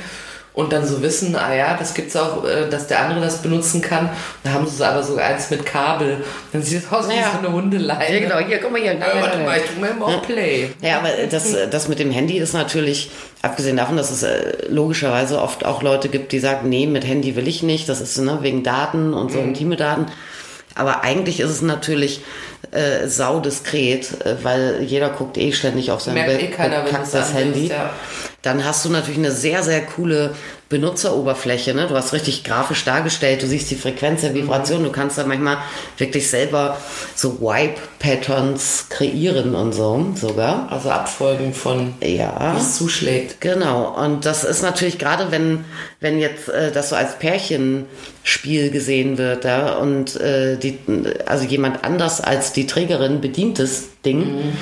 [0.54, 3.82] und dann so wissen, ah ja, das gibt's auch, äh, dass der andere das benutzen
[3.82, 4.08] kann.
[4.42, 6.24] Da haben sie aber so eins mit Kabel.
[6.54, 7.32] Dann sieht es aus wie Ja.
[7.32, 8.14] so eine Hundeleine.
[8.14, 8.94] Ja, genau, hier, guck mal hier.
[8.94, 10.70] Ja, warte mal, ich drücke mal immer auf Play.
[10.80, 13.10] Ja, aber das, das mit dem Handy ist natürlich,
[13.46, 17.34] abgesehen davon, dass es äh, logischerweise oft auch Leute gibt, die sagen, nee, mit Handy
[17.36, 19.34] will ich nicht, das ist ne, wegen Daten und Mhm.
[19.34, 20.06] so intime Daten.
[20.74, 22.20] Aber eigentlich ist es natürlich
[22.72, 27.14] äh, saudiskret, äh, weil jeder guckt eh ständig auf sein Merkt be- eh keiner, annimmst,
[27.34, 27.68] Handy.
[27.68, 27.90] ja.
[28.46, 30.32] Dann hast du natürlich eine sehr, sehr coole
[30.68, 31.74] Benutzeroberfläche.
[31.74, 31.88] Ne?
[31.88, 35.58] Du hast richtig grafisch dargestellt, du siehst die Frequenz der Vibration, du kannst dann manchmal
[35.98, 36.76] wirklich selber
[37.16, 40.68] so Wipe-Patterns kreieren und so sogar.
[40.70, 42.52] Also Abfolgen von, Ja.
[42.54, 43.40] wie es zuschlägt.
[43.40, 45.64] Genau, und das ist natürlich gerade, wenn,
[45.98, 50.78] wenn jetzt äh, das so als Pärchenspiel gesehen wird, ja, und äh, die,
[51.26, 54.52] also jemand anders als die Trägerin bedient das Ding,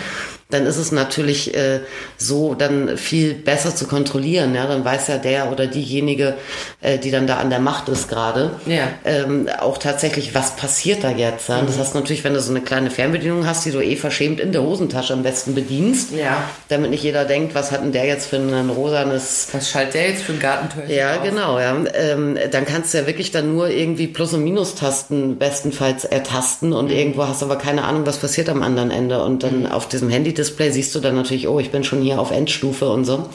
[0.50, 1.80] dann ist es natürlich äh,
[2.16, 4.54] so dann viel besser zu kontrollieren.
[4.54, 4.66] Ja?
[4.66, 6.34] Dann weiß ja der oder diejenige,
[6.80, 8.88] äh, die dann da an der Macht ist gerade, Ja.
[9.04, 11.48] ähm, auch tatsächlich, was passiert da jetzt.
[11.48, 11.62] Ja?
[11.62, 14.52] Das heißt natürlich, wenn du so eine kleine Fernbedienung hast, die du eh verschämt in
[14.52, 16.36] der Hosentasche am besten bedienst, Ja.
[16.68, 20.08] damit nicht jeder denkt, was hat denn der jetzt für ein rosanes Was schaltet der
[20.10, 21.22] jetzt für ein Gartentürchen ja, auf?
[21.24, 21.76] genau, ja.
[21.94, 26.90] Ähm, dann kannst du ja wirklich dann nur irgendwie Plus- und Minustasten bestenfalls ertasten und
[26.90, 29.22] irgendwo hast du aber keine Ahnung, was passiert am anderen Ende.
[29.24, 30.10] Und dann auf diesem
[30.44, 33.28] Handy-Display siehst du dann natürlich, oh, ich bin schon hier auf Endstufe und so.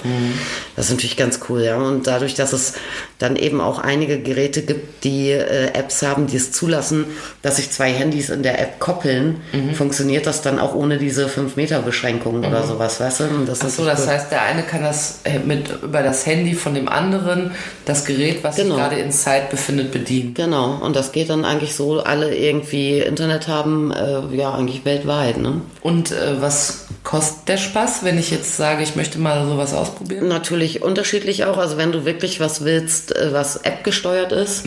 [0.75, 1.77] Das ist natürlich ganz cool, ja.
[1.77, 2.73] Und dadurch, dass es
[3.17, 7.05] dann eben auch einige Geräte gibt, die äh, Apps haben, die es zulassen,
[7.41, 9.37] dass sich zwei Handys in der App koppeln,
[9.73, 13.23] funktioniert das dann auch ohne diese 5-Meter-Beschränkungen oder sowas, weißt du?
[13.25, 14.07] Und das Ach so, das cool.
[14.07, 17.51] heißt, der eine kann das äh, mit über das Handy von dem anderen,
[17.85, 18.75] das Gerät, was Genau.
[18.75, 20.33] sich gerade in Zeit befindet, bedienen.
[20.33, 25.37] Genau, und das geht dann eigentlich so, alle irgendwie Internet haben, äh, ja, eigentlich weltweit,
[25.37, 25.61] ne?
[25.81, 30.27] Und äh, was kostet der Spaß, wenn ich jetzt sage, ich möchte mal sowas ausprobieren?
[30.27, 34.63] Natürlich unterschiedlich auch, also wenn du wirklich was willst, äh, was App gesteuert ist,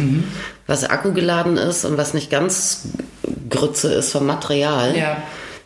[0.67, 2.83] was Akku geladen ist und was nicht ganz
[3.51, 5.17] Grütze ist vom Material, Ja.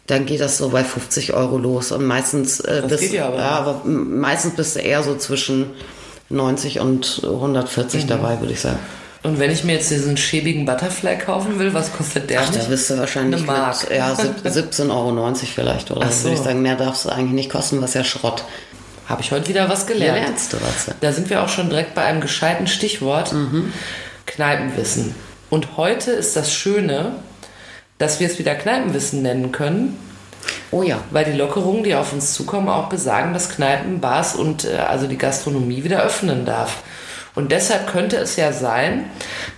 [0.07, 3.27] dann geht das so bei 50 Euro los und meistens äh, Das bist, geht ja
[3.29, 3.43] aber.
[3.43, 5.67] aber m- meistens bist du eher so zwischen
[6.29, 8.09] 90 und 140 Mhm.
[8.09, 8.79] dabei, würde ich sagen.
[9.23, 12.41] Und wenn ich mir jetzt diesen schäbigen Butterfly kaufen will, was kostet der?
[12.43, 12.69] Ach, da nicht?
[12.69, 13.89] bist du wahrscheinlich Eine Mark.
[13.89, 16.25] mit ja, sieb- 17,90 Euro vielleicht oder Ach so.
[16.25, 16.62] würde ich sagen.
[16.62, 18.45] Mehr darfst du eigentlich nicht kosten, was ja Schrott.
[19.09, 20.21] Habe ich heute wieder was gelernt.
[20.21, 20.95] lernst du was.
[21.01, 23.35] Da sind wir auch schon direkt bei einem gescheiten Stichwort.
[24.27, 25.14] Kneipenwissen.
[25.51, 27.12] Und heute ist das Schöne,
[27.99, 29.99] dass wir es wieder Kneipenwissen nennen können,
[30.71, 30.99] Oh ja.
[31.11, 35.07] weil die Lockerungen, die auf uns zukommen, auch besagen, dass Kneipen, Bars und äh, also
[35.07, 36.79] die Gastronomie wieder öffnen darf.
[37.37, 39.05] Und deshalb könnte es ja sein,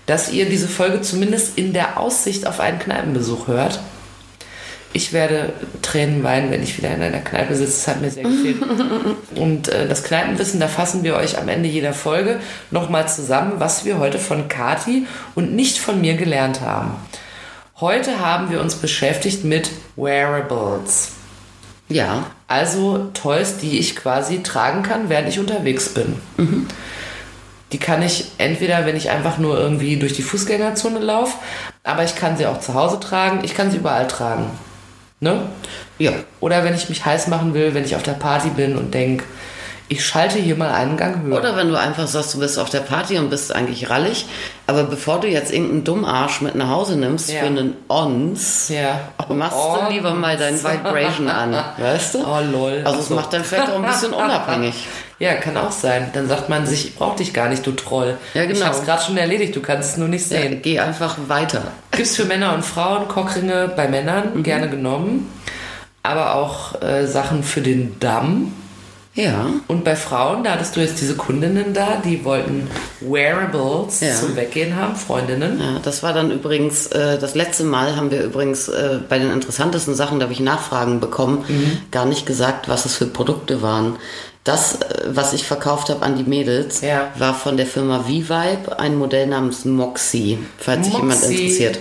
[0.05, 3.81] dass ihr diese Folge zumindest in der Aussicht auf einen Kneipenbesuch hört.
[4.93, 7.72] Ich werde Tränen weinen, wenn ich wieder in einer Kneipe sitze.
[7.72, 8.57] Das hat mir sehr gefehlt.
[9.37, 12.41] Und äh, das Kneipenwissen, da fassen wir euch am Ende jeder Folge
[12.72, 15.07] nochmal zusammen, was wir heute von Kati
[15.37, 16.97] und nicht von mir gelernt haben.
[17.81, 21.12] Heute haben wir uns beschäftigt mit Wearables.
[21.89, 22.26] Ja.
[22.49, 26.16] Also Toys, die ich quasi tragen kann, während ich unterwegs bin.
[27.73, 31.37] Die kann ich entweder, wenn ich einfach nur irgendwie durch die Fußgängerzone laufe,
[31.85, 34.51] aber ich kann sie auch zu Hause tragen, ich kann sie überall tragen.
[35.21, 35.43] Ne?
[35.99, 36.12] Ja.
[36.41, 39.25] Oder wenn ich mich heiß machen will, wenn ich auf der Party bin und denke,
[39.91, 41.39] ich schalte hier mal einen Gang höher.
[41.39, 44.26] Oder wenn du einfach sagst, du bist auf der Party und bist eigentlich rallig,
[44.66, 47.41] aber bevor du jetzt irgendeinen Dummarsch mit nach Hause nimmst Ja.
[47.41, 49.01] für einen Ons, Ja.
[49.34, 49.78] machst Ons.
[49.89, 52.18] du lieber mal dein Vibration an, weißt du?
[52.18, 52.82] Oh, lol.
[52.84, 53.14] Also es so.
[53.14, 54.74] macht dann vielleicht auch ein bisschen unabhängig.
[55.20, 56.11] Ja, kann auch sein.
[56.12, 58.16] Dann sagt man sich, ich brauch dich gar nicht, du Troll.
[58.34, 58.59] Ja, genau.
[58.59, 60.61] Ich hab's gerade schon erledigt, du kannst es nur nicht Ja, sehen.
[60.62, 61.62] geh einfach weiter.
[61.93, 64.43] Gibt's für Männer und Frauen Cockringe bei Männern Mhm.
[64.45, 65.28] gerne genommen,
[66.05, 68.53] aber auch äh, Sachen für den Damm.
[69.19, 69.47] Ja.
[69.66, 72.69] Und bei Frauen, da hattest du jetzt diese Kundinnen da, die wollten
[73.01, 74.14] Wearables Ja.
[74.14, 75.59] zum Weggehen haben, Freundinnen.
[75.61, 79.33] Ja, das war dann übrigens, äh, das letzte Mal haben wir übrigens äh, bei den
[79.33, 81.79] interessantesten Sachen, da habe ich Nachfragen bekommen, Mhm.
[81.91, 83.97] gar nicht gesagt, was es für Produkte waren.
[84.45, 87.09] Das, äh, was ich verkauft habe an die Mädels, Ja.
[87.19, 91.35] war von der Firma V-Vibe ein Modell namens Moxie, falls sich jemand Moxie.
[91.35, 91.79] interessiert.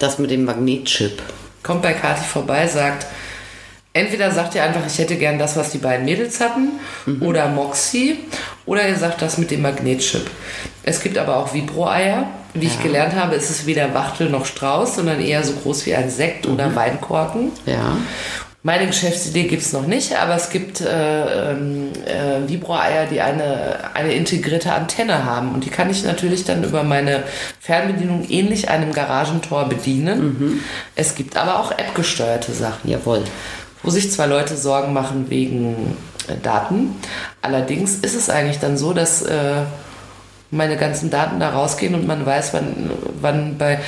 [0.00, 1.22] Das mit dem Magnetchip.
[1.62, 3.06] Kommt bei Kati vorbei, sagt,
[3.96, 6.68] entweder sagt ihr einfach, ich hätte gern das, was die beiden Mädels hatten,
[7.06, 7.22] Mhm.
[7.22, 8.18] oder Moxie,
[8.66, 10.30] oder ihr sagt das mit dem Magnetchip.
[10.82, 12.26] Es gibt aber auch Vibro-Eier.
[12.54, 15.94] Wie ich gelernt habe, ist es weder Wachtel noch Strauß, sondern eher so groß wie
[15.94, 16.76] ein Sekt oder Mhm.
[16.76, 17.52] Weinkorken.
[17.66, 17.96] Ja.
[18.62, 23.78] Meine Geschäftsidee gibt es noch nicht, aber es gibt äh, ähm, äh, Vibro-Eier, die eine,
[23.94, 25.52] eine integrierte Antenne haben.
[25.52, 27.22] Und die kann ich natürlich dann über meine
[27.60, 30.62] Fernbedienung ähnlich einem Garagentor bedienen.
[30.96, 33.22] Es gibt aber auch App-gesteuerte Sachen, Jawohl.
[33.86, 35.96] Wo sich zwei Leute Sorgen machen wegen
[36.28, 36.96] äh, Daten.
[37.40, 39.62] Allerdings ist es eigentlich dann so, dass äh,
[40.50, 43.80] meine ganzen Daten da rausgehen und man weiß, wann, wann bei,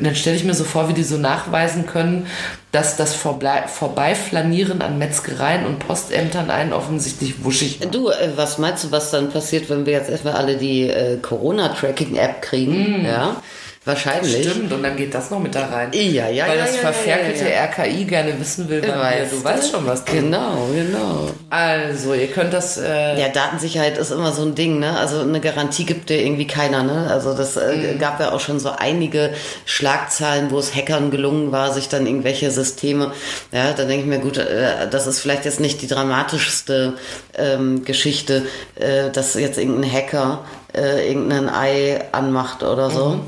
[0.00, 2.26] dann stelle ich mir so vor, wie die so nachweisen können,
[2.72, 7.94] dass das Vorblei Vorbeiflanieren an Metzgereien und Postämtern einen offensichtlich wuschig macht.
[7.94, 11.18] Du, äh, was meinst du, was dann passiert, wenn wir jetzt erstmal alle die äh,
[11.18, 13.04] Corona-Tracking-App kriegen?
[13.04, 13.36] Ja.
[13.84, 14.48] Wahrscheinlich.
[14.48, 15.90] Stimmt, und dann geht das noch mit da rein.
[15.92, 19.44] Ja, ja, Weil ja, das ja, verferkelte ja, RKI gerne wissen will, wir, Weißt du
[19.44, 20.04] weißt schon was.
[20.06, 20.30] drin.
[20.30, 21.28] Genau, genau.
[21.50, 22.78] Also, ihr könnt das...
[22.78, 24.98] Äh, Ja, Datensicherheit ist immer so ein Ding, ne?
[24.98, 27.08] Also eine Garantie gibt dir irgendwie keiner, ne?
[27.10, 29.34] Also das äh, gab ja auch schon so einige
[29.66, 33.12] Schlagzeilen, wo es Hackern gelungen war, sich dann irgendwelche Systeme,
[33.52, 36.94] ja, da denke ich mir, gut, äh, das ist vielleicht jetzt nicht die dramatischste
[37.36, 40.40] ähm, Geschichte, äh, dass jetzt irgendein Hacker
[40.74, 43.20] äh, irgendein Ei anmacht oder so.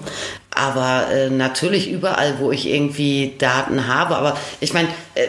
[0.57, 4.17] Aber äh, natürlich überall, wo ich irgendwie Daten habe.
[4.17, 4.89] Aber ich meine,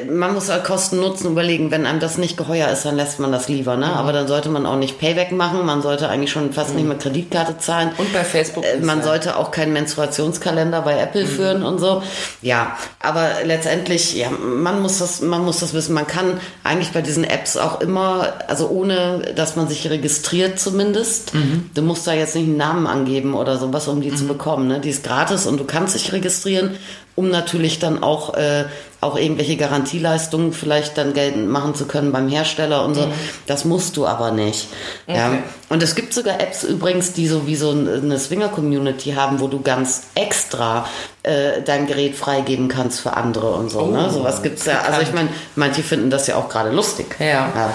[0.09, 1.71] man muss halt Kosten-Nutzen überlegen.
[1.71, 3.77] Wenn einem das nicht geheuer ist, dann lässt man das lieber.
[3.77, 3.85] Ne?
[3.85, 5.65] Aber dann sollte man auch nicht Payback machen.
[5.65, 7.91] Man sollte eigentlich schon fast nicht mehr Kreditkarte zahlen.
[7.97, 12.03] Und bei Facebook Äh, man sollte auch keinen Menstruationskalender bei Apple führen und so.
[12.41, 15.93] Ja, aber letztendlich, ja, man muss das, man muss das wissen.
[15.93, 21.31] Man kann eigentlich bei diesen Apps auch immer, also ohne, dass man sich registriert zumindest.
[21.73, 24.67] Du musst da jetzt nicht einen Namen angeben oder sowas, um die zu bekommen.
[24.67, 24.79] Ne?
[24.79, 26.75] Die ist gratis und du kannst dich registrieren,
[27.15, 28.65] um natürlich dann auch, äh,
[29.07, 33.07] auch irgendwelche Garantieleistungen vielleicht dann geltend machen zu können beim Hersteller und so.
[33.45, 34.67] Das musst du aber nicht.
[35.07, 35.27] Ja.
[35.29, 35.39] Okay.
[35.69, 39.61] Und es gibt sogar Apps übrigens, die so wie so eine Swinger-Community haben, wo du
[39.61, 40.85] ganz extra
[41.23, 43.87] äh, dein Gerät freigeben kannst für andere und so.
[43.87, 44.05] ne?
[44.07, 44.81] Oh, Sowas gibt's ja.
[44.81, 47.15] Also ich meine, manche finden das ja auch gerade lustig.
[47.19, 47.49] Ja.
[47.55, 47.73] ja.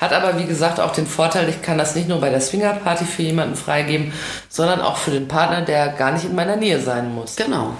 [0.00, 3.04] Hat aber, wie gesagt, auch den Vorteil, ich kann das nicht nur bei der Swingerparty
[3.04, 4.12] für jemanden freigeben,
[4.48, 7.36] sondern auch für den Partner, der gar nicht in meiner Nähe sein muss.
[7.36, 7.74] Genau.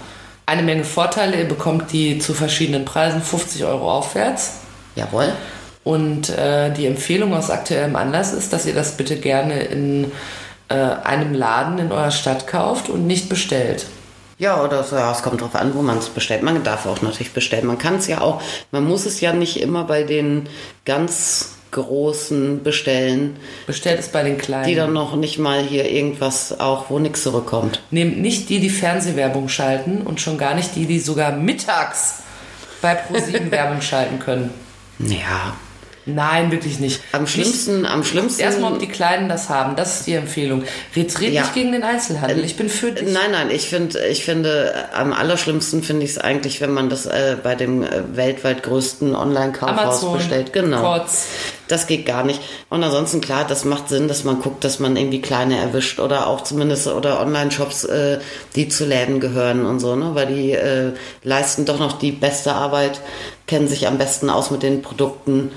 [0.47, 4.61] Eine Menge Vorteile, ihr bekommt die zu verschiedenen Preisen, 50 Euro aufwärts.
[4.95, 5.32] Jawohl.
[5.84, 10.12] Und äh, die Empfehlung aus aktuellem Anlass ist, dass ihr das bitte gerne in
[10.68, 13.86] äh, einem Laden in eurer Stadt kauft und nicht bestellt.
[14.38, 16.42] Ja, oder so, ja, es kommt drauf an, wo man es bestellt.
[16.42, 17.66] Man darf auch natürlich bestellen.
[17.66, 18.42] Man kann es ja auch,
[18.72, 20.49] man muss es ja nicht immer bei den
[20.84, 24.66] ganz großen bestellen, Bestellt es bei den Kleinen.
[24.66, 27.83] die dann noch nicht mal hier irgendwas auch, wo nichts zurückkommt.
[27.91, 32.22] Nehmt nicht die, die Fernsehwerbung schalten und schon gar nicht die, die sogar mittags
[32.81, 34.51] bei ProSieben Werbung schalten können.
[34.99, 35.55] Ja,
[36.07, 37.00] Nein, wirklich nicht.
[37.12, 38.42] am schlimmsten, am schlimmsten.
[38.42, 39.74] Erstmal, ob die Kleinen das haben.
[39.76, 40.64] Das ist die Empfehlung.
[40.94, 41.42] Red Ja.
[41.42, 42.44] nicht gegen den Einzelhandel.
[42.44, 43.11] Ich bin für dich.
[43.11, 47.07] Nein, nein, ich finde, ich finde, am allerschlimmsten finde ich es eigentlich, wenn man das
[47.07, 50.52] äh, bei dem äh, weltweit größten Online-Kaufhaus bestellt.
[50.52, 50.98] Genau.
[50.98, 51.26] Kotz.
[51.68, 52.40] Das geht gar nicht.
[52.68, 56.26] Und ansonsten, klar, das macht Sinn, dass man guckt, dass man irgendwie kleine erwischt oder
[56.26, 58.18] auch zumindest oder Online-Shops, äh,
[58.55, 60.11] die zu Läden gehören und so, ne?
[60.12, 60.92] Weil die äh,
[61.22, 63.00] leisten doch noch die beste Arbeit,
[63.46, 65.50] kennen sich am besten aus mit den Produkten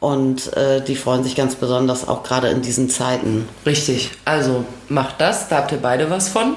[0.00, 3.48] und äh, die freuen sich ganz besonders auch gerade in diesen Zeiten.
[3.66, 4.10] Richtig.
[4.24, 5.48] Also, macht das.
[5.48, 6.56] Da habt ihr beide was von.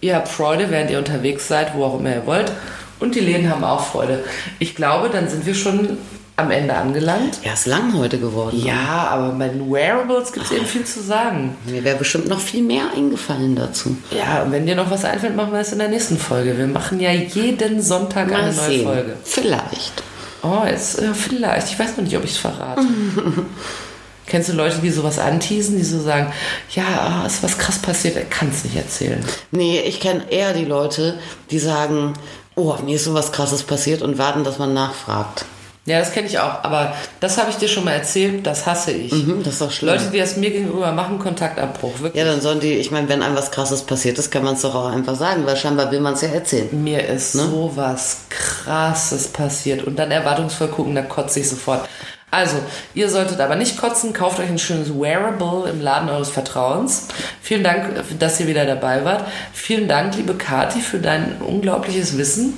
[0.00, 2.52] Ihr habt Freude, während ihr unterwegs seid, wo auch immer ihr wollt.
[2.98, 4.24] Und die Läden haben auch Freude.
[4.58, 5.98] Ich glaube, dann sind wir schon
[6.36, 7.38] am Ende angelangt.
[7.44, 8.60] Ja, ist lang heute geworden.
[8.62, 11.56] Ja, aber bei den Wearables gibt es eben viel zu sagen.
[11.64, 13.96] Mir wäre bestimmt noch viel mehr eingefallen dazu.
[14.10, 16.58] Ja, und wenn dir noch was einfällt, machen wir es in der nächsten Folge.
[16.58, 18.84] Wir machen ja jeden Sonntag eine Mal neue sehen.
[18.84, 19.16] Folge.
[19.24, 20.02] Vielleicht.
[20.42, 21.68] Oh, jetzt äh, vielleicht.
[21.68, 22.82] Ich weiß noch nicht, ob ich es verrate.
[24.26, 26.32] Kennst du Leute, die sowas anteasen, die so sagen,
[26.74, 26.84] ja,
[27.22, 29.24] ah, ist was krass passiert, er kann es nicht erzählen.
[29.52, 31.18] Nee, ich kenne eher die Leute,
[31.52, 32.14] die sagen,
[32.56, 35.44] oh, mir ist sowas krasses passiert und warten, dass man nachfragt.
[35.86, 38.90] Ja, das kenne ich auch, aber das habe ich dir schon mal erzählt, das hasse
[38.90, 39.12] ich.
[39.12, 39.94] Mhm, das ist doch schlimm.
[39.94, 42.20] Leute, die das mir gegenüber machen, Kontaktabbruch, wirklich.
[42.20, 44.62] Ja, dann sollen die, ich meine, wenn einem was krasses passiert ist, kann man es
[44.62, 46.68] doch auch einfach sagen, weil scheinbar will man es ja erzählen.
[46.72, 51.88] Mir ist sowas krasses passiert und dann erwartungsvoll gucken, da kotze ich sofort.
[52.32, 52.56] Also,
[52.92, 57.06] ihr solltet aber nicht kotzen, kauft euch ein schönes Wearable im Laden eures Vertrauens.
[57.40, 59.24] Vielen Dank, dass ihr wieder dabei wart.
[59.52, 62.54] Vielen Dank, liebe Kati, für dein unglaubliches Wissen.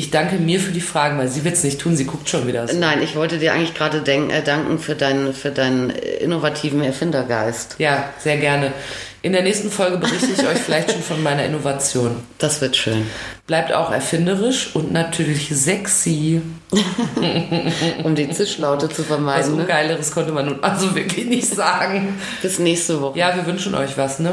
[0.00, 2.46] Ich danke mir für die Fragen, weil sie wird es nicht tun, sie guckt schon
[2.46, 2.74] wieder so.
[2.74, 7.74] Nein, ich wollte dir eigentlich gerade äh, danken für deinen, für deinen äh, innovativen Erfindergeist.
[7.76, 8.72] Ja, sehr gerne.
[9.20, 12.16] In der nächsten Folge berichte ich euch vielleicht schon von meiner Innovation.
[12.38, 13.08] Das wird schön.
[13.46, 16.40] Bleibt auch erfinderisch und natürlich sexy.
[18.02, 19.56] Um die Zischlaute zu Was vermeiden.
[19.56, 19.62] Ne?
[19.64, 22.18] Ungeileres konnte man nun also wirklich nicht sagen.
[22.40, 23.18] Bis nächste Woche.
[23.18, 24.32] Ja, wir wünschen euch was, ne?